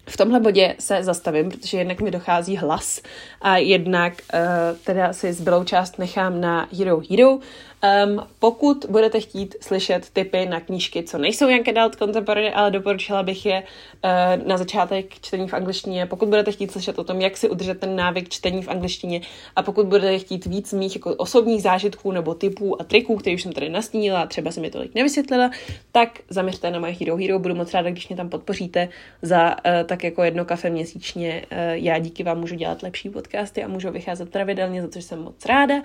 v 0.10 0.18
tomhle 0.18 0.40
bodě 0.40 0.76
se 0.80 1.04
zastavím, 1.04 1.50
protože 1.50 1.78
jednak 1.78 2.02
mi 2.02 2.12
dochází 2.12 2.58
hlas 2.58 3.02
a 3.42 3.58
jednak 3.58 4.14
uh, 4.34 4.78
teda 4.84 5.14
si 5.14 5.34
zbylou 5.34 5.64
část 5.64 6.00
nechám 6.00 6.42
na 6.42 6.68
Hero 6.78 7.02
Hero. 7.10 7.40
Um, 7.84 8.28
pokud 8.40 8.86
budete 8.90 9.20
chtít 9.20 9.56
slyšet 9.62 10.10
tipy 10.10 10.46
na 10.46 10.60
knížky, 10.60 11.04
co 11.04 11.18
nejsou 11.18 11.50
Young 11.50 11.68
Adult 11.68 11.96
Contemporary, 11.96 12.54
ale 12.54 12.72
doporučila 12.72 13.24
bych 13.24 13.46
je 13.46 13.64
uh, 13.64 14.48
na 14.48 14.58
začátek 14.58 15.14
čtení 15.22 15.48
v 15.48 15.54
angličtině, 15.54 16.06
pokud 16.06 16.30
budete 16.30 16.52
chtít 16.52 16.72
slyšet 16.72 17.00
o 17.00 17.04
tom, 17.04 17.22
jak 17.22 17.38
si 17.38 17.50
udržet 17.50 17.80
ten 17.80 17.96
návyk 17.96 18.30
čtení 18.30 18.64
v 18.64 18.68
angličtině 18.68 19.22
a 19.56 19.64
pokud 19.64 19.86
budete 19.86 20.20
chtít 20.20 20.46
víc 20.46 20.74
mých 20.74 20.96
jako 20.96 21.16
osobních 21.16 21.62
zážitků 21.62 22.12
nebo 22.12 22.34
typů 22.34 22.82
a 22.82 22.84
triků, 22.84 23.16
které 23.16 23.36
už 23.36 23.44
jsem 23.44 23.54
tady 23.54 23.70
nastínila, 23.70 24.26
třeba 24.26 24.52
jsem 24.52 24.64
je 24.64 24.72
tolik 24.72 24.96
nevysvětlila, 24.96 25.52
tak 25.92 26.20
zaměřte 26.30 26.72
na 26.72 26.80
moje 26.80 26.96
Hero 27.00 27.18
Hero, 27.18 27.40
budu 27.40 27.56
moc 27.56 27.74
ráda, 27.74 27.90
když 27.90 28.08
mě 28.08 28.18
tam 28.18 28.30
podpoříte 28.30 28.90
za 29.22 29.50
uh, 29.50 29.72
tak 29.86 30.04
jako 30.04 30.24
jedno 30.24 30.46
kafe 30.46 30.70
měsíčně. 30.70 31.46
Uh, 31.52 31.58
já 31.72 31.98
díky 31.98 32.24
vám 32.24 32.40
můžu 32.40 32.56
dělat 32.56 32.84
lepší 32.84 33.10
podcasty 33.10 33.64
a 33.64 33.68
můžu 33.68 33.92
vycházet 33.92 34.30
pravidelně, 34.30 34.82
za 34.82 34.88
což 34.88 35.04
jsem 35.04 35.24
moc 35.24 35.46
ráda. 35.46 35.76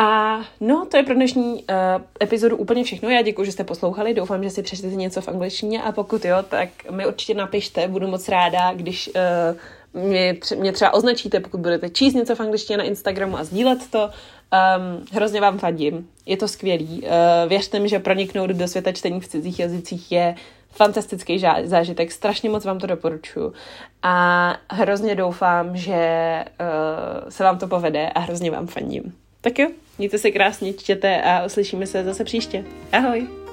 A 0.00 0.40
no, 0.60 0.86
to 0.90 0.96
je 0.96 1.02
pro 1.02 1.14
dnešní 1.14 1.52
uh, 1.52 1.64
epizodu 2.22 2.56
úplně 2.56 2.84
všechno. 2.84 3.08
Já 3.08 3.22
děkuji, 3.22 3.44
že 3.44 3.52
jste 3.52 3.64
poslouchali. 3.64 4.14
Doufám, 4.14 4.44
že 4.44 4.50
si 4.50 4.62
přečtete 4.62 4.94
něco 4.94 5.20
v 5.20 5.28
angličtině 5.28 5.82
a 5.82 5.92
pokud 5.92 6.24
jo, 6.24 6.36
tak 6.48 6.68
mi 6.90 7.06
určitě 7.06 7.34
napište. 7.34 7.88
Budu 7.88 8.08
moc 8.08 8.28
ráda, 8.28 8.72
když 8.74 9.10
uh, 9.94 10.02
mě, 10.02 10.32
tře- 10.32 10.58
mě 10.60 10.72
třeba 10.72 10.94
označíte, 10.94 11.40
pokud 11.40 11.60
budete 11.60 11.90
číst 11.90 12.14
něco 12.14 12.34
v 12.34 12.40
angličtině 12.40 12.76
na 12.76 12.84
Instagramu 12.84 13.38
a 13.38 13.44
sdílet 13.44 13.90
to. 13.90 13.98
Um, 13.98 15.04
hrozně 15.12 15.40
vám 15.40 15.58
fandím. 15.58 16.08
Je 16.26 16.36
to 16.36 16.48
skvělý. 16.48 17.02
Uh, 17.02 17.48
věřte 17.48 17.78
mi, 17.80 17.88
že 17.88 17.98
proniknout 17.98 18.50
do 18.50 18.68
světa 18.68 18.92
čtení 18.92 19.20
v 19.20 19.28
cizích 19.28 19.58
jazycích 19.58 20.12
je 20.12 20.34
fantastický 20.70 21.44
zážitek, 21.64 22.12
strašně 22.12 22.50
moc 22.50 22.64
vám 22.64 22.78
to 22.78 22.86
doporučuji 22.86 23.52
a 24.02 24.54
hrozně 24.70 25.14
doufám, 25.14 25.76
že 25.76 26.44
uh, 26.60 27.28
se 27.28 27.44
vám 27.44 27.58
to 27.58 27.66
povede 27.66 28.08
a 28.08 28.20
hrozně 28.20 28.50
vám 28.50 28.66
fandím. 28.66 29.14
Tak 29.40 29.58
jo, 29.58 29.68
mějte 29.98 30.18
se 30.18 30.30
krásně, 30.30 30.72
čtěte 30.72 31.22
a 31.22 31.44
uslyšíme 31.44 31.86
se 31.86 32.04
zase 32.04 32.24
příště. 32.24 32.64
Ahoj! 32.92 33.47